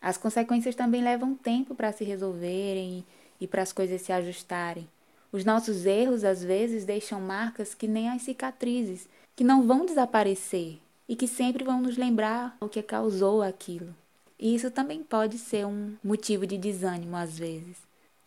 As 0.01 0.17
consequências 0.17 0.75
também 0.75 1.03
levam 1.03 1.35
tempo 1.35 1.75
para 1.75 1.93
se 1.93 2.03
resolverem 2.03 3.05
e 3.41 3.47
para 3.47 3.63
as 3.63 3.73
coisas 3.73 4.01
se 4.01 4.13
ajustarem. 4.13 4.89
Os 5.37 5.45
nossos 5.45 5.85
erros, 5.85 6.25
às 6.25 6.43
vezes, 6.43 6.87
deixam 6.87 7.21
marcas 7.21 7.75
que 7.75 7.87
nem 7.87 8.09
as 8.09 8.23
cicatrizes, 8.23 9.07
que 9.37 9.45
não 9.45 9.67
vão 9.67 9.85
desaparecer 9.85 10.79
e 11.07 11.15
que 11.15 11.29
sempre 11.29 11.63
vão 11.63 11.83
nos 11.83 11.99
lembrar 11.99 12.57
o 12.59 12.71
que 12.71 12.83
causou 12.83 13.43
aquilo. 13.43 13.95
E 14.39 14.55
isso 14.55 14.71
também 14.71 15.03
pode 15.03 15.37
ser 15.37 15.67
um 15.67 15.95
motivo 16.03 16.47
de 16.47 16.57
desânimo 16.57 17.17
às 17.17 17.39
vezes. 17.39 17.77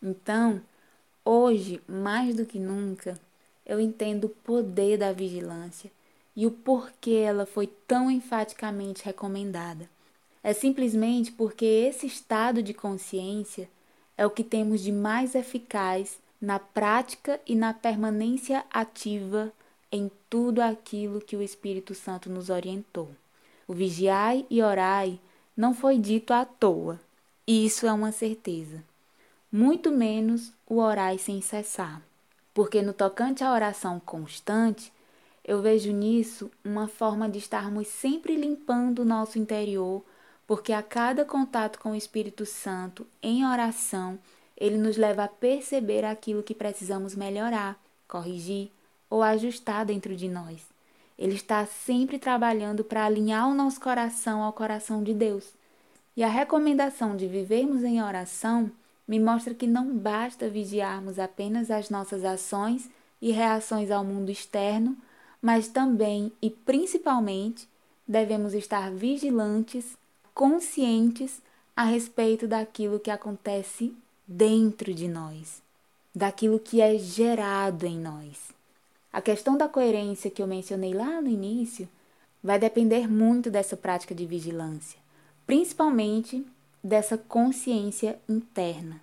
Então, 0.04 0.62
hoje, 1.26 1.82
mais 1.88 2.36
do 2.36 2.46
que 2.46 2.60
nunca, 2.60 3.20
eu 3.66 3.80
entendo 3.80 4.26
o 4.26 4.30
poder 4.30 5.00
da 5.00 5.12
vigilância 5.12 5.90
e 6.36 6.46
o 6.46 6.52
porquê 6.52 7.24
ela 7.26 7.48
foi 7.48 7.66
tão 7.88 8.12
enfaticamente 8.12 9.04
recomendada. 9.04 9.90
É 10.44 10.54
simplesmente 10.54 11.32
porque 11.32 11.66
esse 11.66 12.06
estado 12.06 12.62
de 12.62 12.72
consciência 12.72 13.68
é 14.16 14.28
o 14.28 14.30
que 14.30 14.44
temos 14.44 14.82
de 14.82 14.92
mais 14.92 15.34
eficaz 15.34 16.20
na 16.42 16.60
prática 16.60 17.40
e 17.46 17.56
na 17.56 17.74
permanência 17.74 18.64
ativa 18.72 19.52
em 19.92 20.10
tudo 20.30 20.62
aquilo 20.62 21.20
que 21.20 21.36
o 21.36 21.42
Espírito 21.42 21.94
Santo 21.94 22.30
nos 22.30 22.50
orientou. 22.50 23.10
O 23.68 23.74
vigiai 23.74 24.46
e 24.50 24.62
orai 24.62 25.20
não 25.56 25.74
foi 25.74 25.98
dito 25.98 26.34
à 26.34 26.46
toa, 26.46 27.00
e 27.46 27.66
isso 27.66 27.86
é 27.86 27.92
uma 27.92 28.12
certeza. 28.12 28.84
Muito 29.52 29.92
menos 29.92 30.54
o 30.68 30.78
orai 30.78 31.18
sem 31.18 31.42
cessar, 31.42 32.02
porque 32.54 32.82
no 32.82 32.94
tocante 32.94 33.44
à 33.44 33.52
oração 33.52 34.00
constante, 34.00 34.94
eu 35.44 35.62
vejo 35.62 35.92
nisso 35.92 36.52
uma 36.64 36.88
forma 36.88 37.28
de 37.28 37.40
estarmos 37.40 37.88
sempre 37.88 38.36
limpando 38.36 39.00
o 39.00 39.06
nosso 39.06 39.40
interior, 39.40 40.04
porque 40.46 40.72
a 40.72 40.84
cada 40.84 41.26
contato 41.26 41.80
com 41.80 41.92
o 41.92 41.96
Espírito 41.96 42.46
Santo 42.46 43.06
em 43.22 43.46
oração, 43.46 44.20
ele 44.60 44.78
nos 44.78 44.98
leva 44.98 45.24
a 45.24 45.28
perceber 45.28 46.04
aquilo 46.04 46.44
que 46.44 46.54
precisamos 46.54 47.16
melhorar, 47.16 47.80
corrigir 48.08 48.70
ou 49.10 49.24
ajustar 49.24 49.86
dentro 49.86 50.16
de 50.16 50.28
nós. 50.28 50.62
Ele 51.18 51.36
está 51.36 51.66
sempre 51.66 52.20
trabalhando 52.20 52.84
para 52.84 53.06
alinhar 53.06 53.48
o 53.48 53.56
nosso 53.56 53.80
coração 53.80 54.44
ao 54.44 54.54
coração 54.54 55.04
de 55.04 55.14
Deus. 55.14 55.54
E 56.16 56.24
a 56.24 56.28
recomendação 56.28 57.16
de 57.16 57.28
vivermos 57.28 57.84
em 57.84 58.02
oração 58.02 58.72
me 59.08 59.20
mostra 59.20 59.54
que 59.54 59.66
não 59.66 59.98
basta 59.98 60.50
vigiarmos 60.50 61.18
apenas 61.18 61.72
as 61.72 61.90
nossas 61.90 62.24
ações 62.24 62.90
e 63.22 63.32
reações 63.32 63.90
ao 63.90 64.04
mundo 64.04 64.30
externo, 64.30 64.96
mas 65.42 65.68
também 65.68 66.32
e 66.42 66.50
principalmente 66.50 67.68
devemos 68.08 68.54
estar 68.54 68.92
vigilantes, 68.92 69.98
conscientes 70.34 71.42
a 71.76 71.84
respeito 71.84 72.48
daquilo 72.48 73.00
que 73.00 73.12
acontece 73.12 73.94
dentro 74.32 74.94
de 74.94 75.08
nós, 75.08 75.60
daquilo 76.14 76.60
que 76.60 76.82
é 76.82 76.96
gerado 77.00 77.88
em 77.88 77.98
nós. 77.98 78.52
A 79.12 79.20
questão 79.24 79.58
da 79.58 79.68
coerência 79.68 80.30
que 80.30 80.40
eu 80.40 80.46
mencionei 80.46 80.94
lá 80.94 81.20
no 81.20 81.28
início 81.28 81.90
vai 82.44 82.60
depender 82.60 83.08
muito 83.08 83.50
dessa 83.50 83.76
prática 83.76 84.14
de 84.14 84.28
vigilância, 84.28 85.00
principalmente 85.48 86.46
dessa 86.84 87.18
consciência 87.18 88.20
interna, 88.30 89.02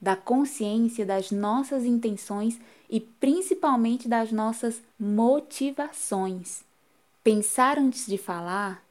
da 0.00 0.14
consciência 0.14 1.04
das 1.04 1.32
nossas 1.32 1.84
intenções 1.84 2.56
e 2.88 3.00
principalmente 3.00 4.06
das 4.06 4.30
nossas 4.30 4.80
motivações. 4.96 6.62
Pensar 7.24 7.80
antes 7.80 8.06
de 8.06 8.16
falar, 8.16 8.84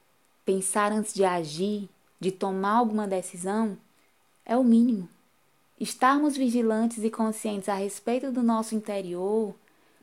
pensar 0.43 0.91
antes 0.91 1.13
de 1.13 1.23
agir, 1.23 1.87
de 2.19 2.29
tomar 2.29 2.73
alguma 2.73 3.07
decisão, 3.07 3.77
é 4.45 4.57
o 4.57 4.65
mínimo. 4.65 5.07
Estarmos 5.79 6.35
vigilantes 6.35 7.03
e 7.03 7.09
conscientes 7.11 7.69
a 7.69 7.75
respeito 7.75 8.31
do 8.31 8.41
nosso 8.41 8.73
interior 8.73 9.53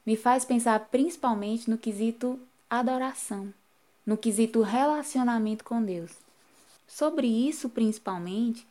me 0.06 0.16
faz 0.16 0.44
pensar 0.44 0.78
principalmente 0.88 1.68
no 1.68 1.76
quesito 1.76 2.38
adoração, 2.70 3.52
no 4.06 4.16
quesito 4.16 4.62
relacionamento 4.62 5.64
com 5.64 5.82
Deus. 5.82 6.12
Sobre 6.86 7.26
isso, 7.26 7.68
principalmente, 7.68 8.64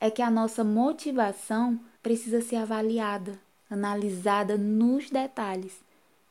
é 0.00 0.10
que 0.10 0.20
a 0.20 0.30
nossa 0.30 0.64
motivação 0.64 1.78
precisa 2.02 2.40
ser 2.40 2.56
avaliada, 2.56 3.38
analisada 3.70 4.56
nos 4.56 5.10
detalhes. 5.10 5.78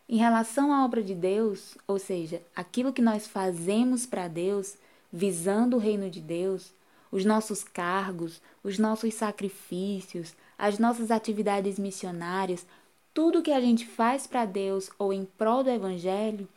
Em 0.10 0.18
relação 0.18 0.74
à 0.74 0.84
obra 0.84 1.02
de 1.02 1.16
Deus, 1.16 1.78
ou 1.88 2.00
seja, 2.00 2.42
aquilo 2.54 2.92
que 2.92 3.02
nós 3.02 3.28
fazemos 3.28 4.06
para 4.06 4.28
Deus, 4.28 4.76
visando 5.12 5.78
o 5.78 5.80
reino 5.80 6.10
de 6.10 6.20
Deus, 6.20 6.74
os 7.18 7.26
nossos 7.26 7.64
cargos, 7.64 8.40
os 8.64 8.78
nossos 8.78 9.16
sacrifícios, 9.16 10.36
as 10.56 10.78
nossas 10.78 11.10
atividades 11.10 11.80
missionárias, 11.80 12.66
tudo 13.12 13.42
que 13.42 13.52
a 13.52 13.60
gente 13.60 13.88
faz 13.88 14.28
para 14.28 14.46
Deus 14.46 14.92
ou 15.00 15.12
em 15.12 15.26
prol 15.26 15.64
do 15.64 15.72
Evangelho, 15.72 16.48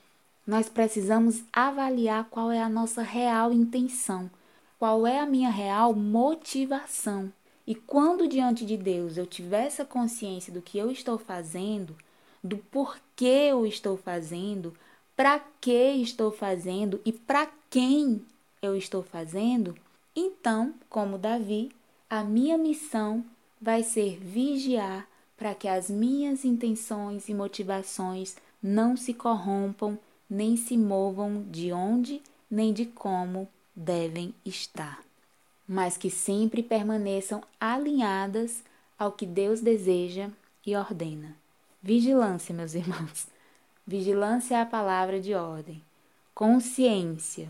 nós 0.47 0.69
precisamos 0.69 1.43
avaliar 1.51 2.27
qual 2.31 2.51
é 2.53 2.61
a 2.61 2.69
nossa 2.69 3.01
real 3.01 3.55
intenção, 3.55 4.31
qual 4.79 5.07
é 5.07 5.19
a 5.19 5.27
minha 5.27 5.49
real 5.51 5.95
motivação. 5.95 7.33
E 7.67 7.75
quando 7.75 8.29
diante 8.29 8.67
de 8.67 8.77
Deus 8.77 9.17
eu 9.17 9.27
tiver 9.27 9.65
essa 9.65 9.85
consciência 9.85 10.53
do 10.53 10.61
que 10.61 10.77
eu 10.77 10.91
estou 10.91 11.17
fazendo, 11.17 11.97
do 12.45 12.59
porquê 12.59 13.49
eu 13.51 13.65
estou 13.65 13.97
fazendo, 13.97 14.75
para 15.17 15.41
que 15.59 16.03
estou 16.03 16.31
fazendo 16.31 17.01
e 17.03 17.13
para 17.13 17.49
quem 17.71 18.21
eu 18.61 18.77
estou 18.77 19.03
fazendo, 19.03 19.75
então, 20.21 20.75
como 20.89 21.19
Davi, 21.19 21.71
a 22.09 22.23
minha 22.23 22.59
missão 22.59 23.25
vai 23.61 23.83
ser 23.83 24.19
vigiar 24.19 25.07
para 25.37 25.55
que 25.55 25.67
as 25.67 25.89
minhas 25.89 26.45
intenções 26.45 27.29
e 27.29 27.35
motivações 27.35 28.37
não 28.63 28.97
se 28.97 29.15
corrompam 29.15 29.99
nem 30.29 30.57
se 30.57 30.77
movam 30.77 31.43
de 31.51 31.73
onde 31.73 32.23
nem 32.51 32.73
de 32.73 32.85
como 32.85 33.49
devem 33.75 34.35
estar, 34.45 35.03
mas 35.67 35.97
que 35.97 36.11
sempre 36.11 36.63
permaneçam 36.63 37.43
alinhadas 37.61 38.63
ao 38.99 39.13
que 39.13 39.25
Deus 39.25 39.61
deseja 39.61 40.29
e 40.67 40.77
ordena. 40.77 41.37
Vigilância, 41.83 42.55
meus 42.55 42.75
irmãos. 42.75 43.27
Vigilância 43.87 44.57
é 44.57 44.61
a 44.61 44.67
palavra 44.67 45.21
de 45.21 45.35
ordem. 45.35 45.83
Consciência. 46.35 47.49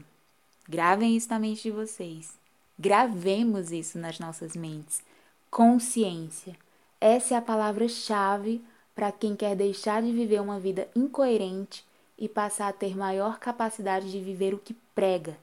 Gravem 0.68 1.16
isso 1.16 1.28
na 1.30 1.38
mente 1.38 1.62
de 1.62 1.70
vocês. 1.70 2.39
Gravemos 2.80 3.72
isso 3.72 3.98
nas 3.98 4.18
nossas 4.18 4.56
mentes. 4.56 5.02
Consciência. 5.50 6.56
Essa 6.98 7.34
é 7.34 7.36
a 7.36 7.42
palavra-chave 7.42 8.64
para 8.94 9.12
quem 9.12 9.36
quer 9.36 9.54
deixar 9.54 10.00
de 10.00 10.10
viver 10.10 10.40
uma 10.40 10.58
vida 10.58 10.88
incoerente 10.96 11.84
e 12.16 12.26
passar 12.26 12.68
a 12.68 12.72
ter 12.72 12.96
maior 12.96 13.38
capacidade 13.38 14.10
de 14.10 14.18
viver 14.18 14.54
o 14.54 14.58
que 14.58 14.72
prega, 14.94 15.36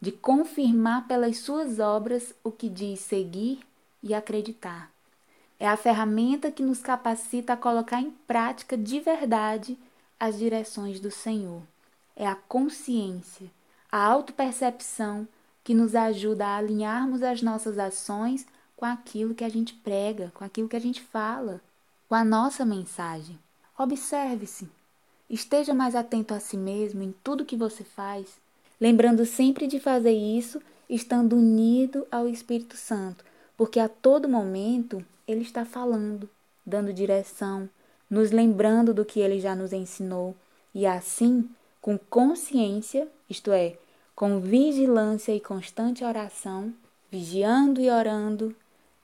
de 0.00 0.12
confirmar 0.12 1.08
pelas 1.08 1.38
suas 1.38 1.80
obras 1.80 2.32
o 2.44 2.52
que 2.52 2.68
diz 2.68 3.00
seguir 3.00 3.58
e 4.00 4.14
acreditar. 4.14 4.88
É 5.58 5.66
a 5.66 5.76
ferramenta 5.76 6.48
que 6.48 6.62
nos 6.62 6.78
capacita 6.78 7.54
a 7.54 7.56
colocar 7.56 8.00
em 8.00 8.12
prática 8.24 8.78
de 8.78 9.00
verdade 9.00 9.76
as 10.20 10.38
direções 10.38 11.00
do 11.00 11.10
Senhor. 11.10 11.62
É 12.14 12.24
a 12.24 12.36
consciência, 12.36 13.50
a 13.90 13.98
autopercepção 13.98 15.26
que 15.64 15.74
nos 15.74 15.94
ajuda 15.94 16.46
a 16.46 16.56
alinharmos 16.58 17.22
as 17.22 17.40
nossas 17.40 17.78
ações 17.78 18.46
com 18.76 18.84
aquilo 18.84 19.34
que 19.34 19.42
a 19.42 19.48
gente 19.48 19.72
prega, 19.72 20.30
com 20.34 20.44
aquilo 20.44 20.68
que 20.68 20.76
a 20.76 20.80
gente 20.80 21.00
fala, 21.00 21.60
com 22.08 22.14
a 22.14 22.22
nossa 22.22 22.64
mensagem. 22.64 23.38
Observe-se. 23.76 24.68
Esteja 25.28 25.72
mais 25.72 25.94
atento 25.94 26.34
a 26.34 26.38
si 26.38 26.56
mesmo 26.56 27.02
em 27.02 27.14
tudo 27.24 27.46
que 27.46 27.56
você 27.56 27.82
faz, 27.82 28.36
lembrando 28.78 29.24
sempre 29.24 29.66
de 29.66 29.80
fazer 29.80 30.12
isso 30.12 30.60
estando 30.88 31.34
unido 31.34 32.06
ao 32.10 32.28
Espírito 32.28 32.76
Santo, 32.76 33.24
porque 33.56 33.80
a 33.80 33.88
todo 33.88 34.28
momento 34.28 35.02
ele 35.26 35.40
está 35.40 35.64
falando, 35.64 36.28
dando 36.64 36.92
direção, 36.92 37.68
nos 38.10 38.30
lembrando 38.30 38.92
do 38.92 39.04
que 39.04 39.18
ele 39.18 39.40
já 39.40 39.54
nos 39.54 39.72
ensinou 39.72 40.36
e 40.74 40.86
assim, 40.86 41.48
com 41.80 41.96
consciência, 41.96 43.08
isto 43.30 43.50
é, 43.50 43.78
com 44.14 44.38
vigilância 44.38 45.34
e 45.34 45.40
constante 45.40 46.04
oração, 46.04 46.72
vigiando 47.10 47.80
e 47.80 47.90
orando, 47.90 48.54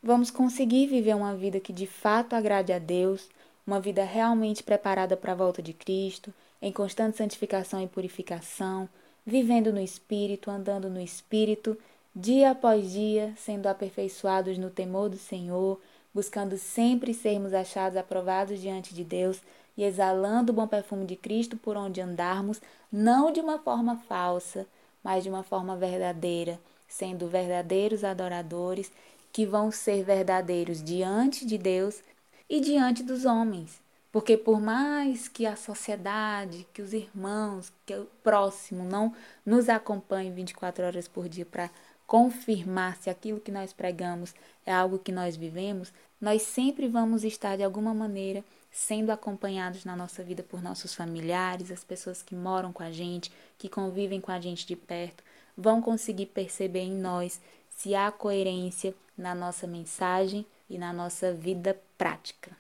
vamos 0.01 0.31
conseguir 0.31 0.87
viver 0.87 1.16
uma 1.16 1.35
vida 1.35 1.59
que 1.59 1.73
de 1.73 1.87
fato 1.87 2.35
agrade 2.35 2.73
a 2.73 2.79
Deus, 2.79 3.29
uma 3.66 3.81
vida 3.81 4.05
realmente 4.05 4.62
preparada 4.62 5.16
para 5.16 5.33
a 5.33 5.35
volta 5.35 5.61
de 5.61 5.73
Cristo, 5.73 6.33
em 6.62 6.70
constante 6.70 7.16
santificação 7.16 7.83
e 7.83 7.88
purificação, 7.88 8.88
vivendo 9.27 9.73
no 9.73 9.81
Espírito, 9.81 10.49
andando 10.49 10.88
no 10.88 11.01
Espírito, 11.01 11.77
dia 12.14 12.53
após 12.53 12.92
dia, 12.92 13.35
sendo 13.37 13.66
aperfeiçoados 13.66 14.59
no 14.59 14.70
temor 14.70 15.09
do 15.09 15.16
Senhor, 15.16 15.81
buscando 16.14 16.57
sempre 16.57 17.12
sermos 17.14 17.53
achados 17.53 17.96
aprovados 17.96 18.61
diante 18.61 18.94
de 18.94 19.03
Deus 19.03 19.40
e 19.77 19.83
exalando 19.83 20.53
o 20.53 20.55
bom 20.55 20.68
perfume 20.68 21.05
de 21.05 21.16
Cristo 21.16 21.57
por 21.57 21.77
onde 21.77 22.01
andarmos, 22.01 22.61
não 22.92 23.33
de 23.33 23.40
uma 23.40 23.59
forma 23.59 23.96
falsa, 24.09 24.66
mas 25.03 25.25
de 25.25 25.31
uma 25.31 25.43
forma 25.43 25.77
verdadeira, 25.77 26.61
sendo 26.89 27.29
verdadeiros 27.29 28.05
adoradores 28.05 28.91
que 29.33 29.47
vão 29.47 29.71
ser 29.71 30.05
verdadeiros 30.05 30.83
diante 30.83 31.47
de 31.47 31.57
Deus 31.57 32.03
e 32.49 32.61
diante 32.61 33.03
dos 33.03 33.25
homens. 33.25 33.81
Porque 34.13 34.37
por 34.37 34.61
mais 34.61 35.29
que 35.29 35.47
a 35.47 35.55
sociedade, 35.55 36.67
que 36.75 36.83
os 36.83 36.93
irmãos, 36.93 37.73
que 37.87 37.95
o 37.95 38.07
próximo 38.25 38.83
não 38.83 39.15
nos 39.47 39.69
acompanhe 39.69 40.33
24 40.33 40.85
horas 40.85 41.07
por 41.07 41.29
dia 41.29 41.47
para 41.47 41.71
confirmar 42.07 42.97
se 42.97 43.09
aquilo 43.09 43.39
que 43.39 43.53
nós 43.53 43.73
pregamos 43.73 44.35
é 44.67 44.73
algo 44.73 44.99
que 44.99 45.13
nós 45.13 45.37
vivemos, 45.37 45.93
nós 46.21 46.43
sempre 46.43 46.89
vamos 46.89 47.23
estar 47.23 47.57
de 47.57 47.63
alguma 47.63 47.95
maneira 47.95 48.45
sendo 48.70 49.11
acompanhados 49.11 49.85
na 49.85 49.96
nossa 49.96 50.22
vida 50.22 50.42
por 50.42 50.62
nossos 50.62 50.94
familiares, 50.94 51.70
as 51.70 51.83
pessoas 51.83 52.22
que 52.22 52.35
moram 52.35 52.72
com 52.72 52.83
a 52.83 52.90
gente, 52.90 53.33
que 53.59 53.68
convivem 53.68 54.20
com 54.20 54.30
a 54.30 54.40
gente 54.40 54.66
de 54.66 54.76
perto, 54.76 55.24
vão 55.56 55.83
conseguir 55.83 56.26
perceber 56.26 56.80
em 56.80 56.94
nós 56.94 57.40
se 57.76 57.94
há 57.94 58.11
coerência 58.12 58.94
na 59.16 59.35
nossa 59.35 59.66
mensagem 59.66 60.46
e 60.68 60.78
na 60.78 60.92
nossa 60.92 61.33
vida 61.33 61.78
prática, 61.98 62.56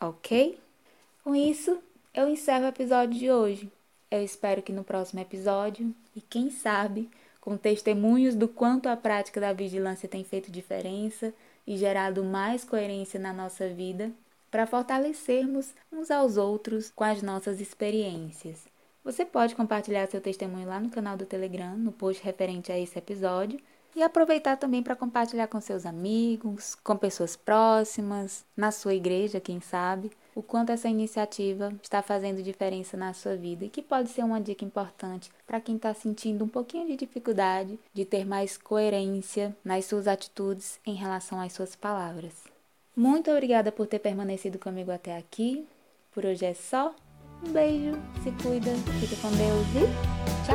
ok? 0.00 0.58
Com 1.22 1.34
isso, 1.34 1.78
eu 2.12 2.28
encerro 2.28 2.66
o 2.66 2.68
episódio 2.68 3.18
de 3.18 3.30
hoje. 3.30 3.72
Eu 4.10 4.22
espero 4.22 4.62
que 4.62 4.72
no 4.72 4.84
próximo 4.84 5.20
episódio, 5.20 5.94
e 6.14 6.20
quem 6.20 6.50
sabe, 6.50 7.08
com 7.40 7.56
testemunhos 7.56 8.34
do 8.34 8.46
quanto 8.46 8.88
a 8.88 8.96
prática 8.96 9.40
da 9.40 9.52
vigilância 9.52 10.08
tem 10.08 10.22
feito 10.22 10.50
diferença 10.50 11.32
e 11.66 11.76
gerado 11.76 12.22
mais 12.22 12.64
coerência 12.64 13.18
na 13.18 13.32
nossa 13.32 13.68
vida, 13.68 14.12
para 14.54 14.68
fortalecermos 14.68 15.74
uns 15.92 16.12
aos 16.12 16.36
outros 16.36 16.88
com 16.94 17.02
as 17.02 17.20
nossas 17.20 17.60
experiências. 17.60 18.64
Você 19.02 19.24
pode 19.24 19.52
compartilhar 19.56 20.06
seu 20.06 20.20
testemunho 20.20 20.68
lá 20.68 20.78
no 20.78 20.90
canal 20.90 21.16
do 21.16 21.26
Telegram, 21.26 21.76
no 21.76 21.90
post 21.90 22.22
referente 22.22 22.70
a 22.70 22.78
esse 22.78 22.96
episódio, 22.96 23.58
e 23.96 24.00
aproveitar 24.00 24.56
também 24.56 24.80
para 24.80 24.94
compartilhar 24.94 25.48
com 25.48 25.60
seus 25.60 25.84
amigos, 25.84 26.76
com 26.76 26.96
pessoas 26.96 27.34
próximas, 27.34 28.44
na 28.56 28.70
sua 28.70 28.94
igreja, 28.94 29.40
quem 29.40 29.60
sabe, 29.60 30.12
o 30.36 30.42
quanto 30.42 30.70
essa 30.70 30.88
iniciativa 30.88 31.74
está 31.82 32.00
fazendo 32.00 32.40
diferença 32.40 32.96
na 32.96 33.12
sua 33.12 33.34
vida 33.34 33.64
e 33.64 33.68
que 33.68 33.82
pode 33.82 34.08
ser 34.10 34.22
uma 34.22 34.40
dica 34.40 34.64
importante 34.64 35.32
para 35.44 35.60
quem 35.60 35.74
está 35.74 35.92
sentindo 35.92 36.44
um 36.44 36.48
pouquinho 36.48 36.86
de 36.86 36.94
dificuldade 36.94 37.76
de 37.92 38.04
ter 38.04 38.24
mais 38.24 38.56
coerência 38.56 39.56
nas 39.64 39.86
suas 39.86 40.06
atitudes 40.06 40.78
em 40.86 40.94
relação 40.94 41.40
às 41.40 41.52
suas 41.52 41.74
palavras. 41.74 42.53
Muito 42.96 43.30
obrigada 43.30 43.72
por 43.72 43.86
ter 43.86 43.98
permanecido 43.98 44.58
comigo 44.58 44.90
até 44.92 45.16
aqui. 45.16 45.66
Por 46.12 46.24
hoje 46.24 46.46
é 46.46 46.54
só. 46.54 46.94
Um 47.46 47.52
beijo, 47.52 47.92
se 48.22 48.30
cuida, 48.42 48.70
fica 49.00 49.16
com 49.20 49.30
Deus 49.36 49.66
e 49.74 50.53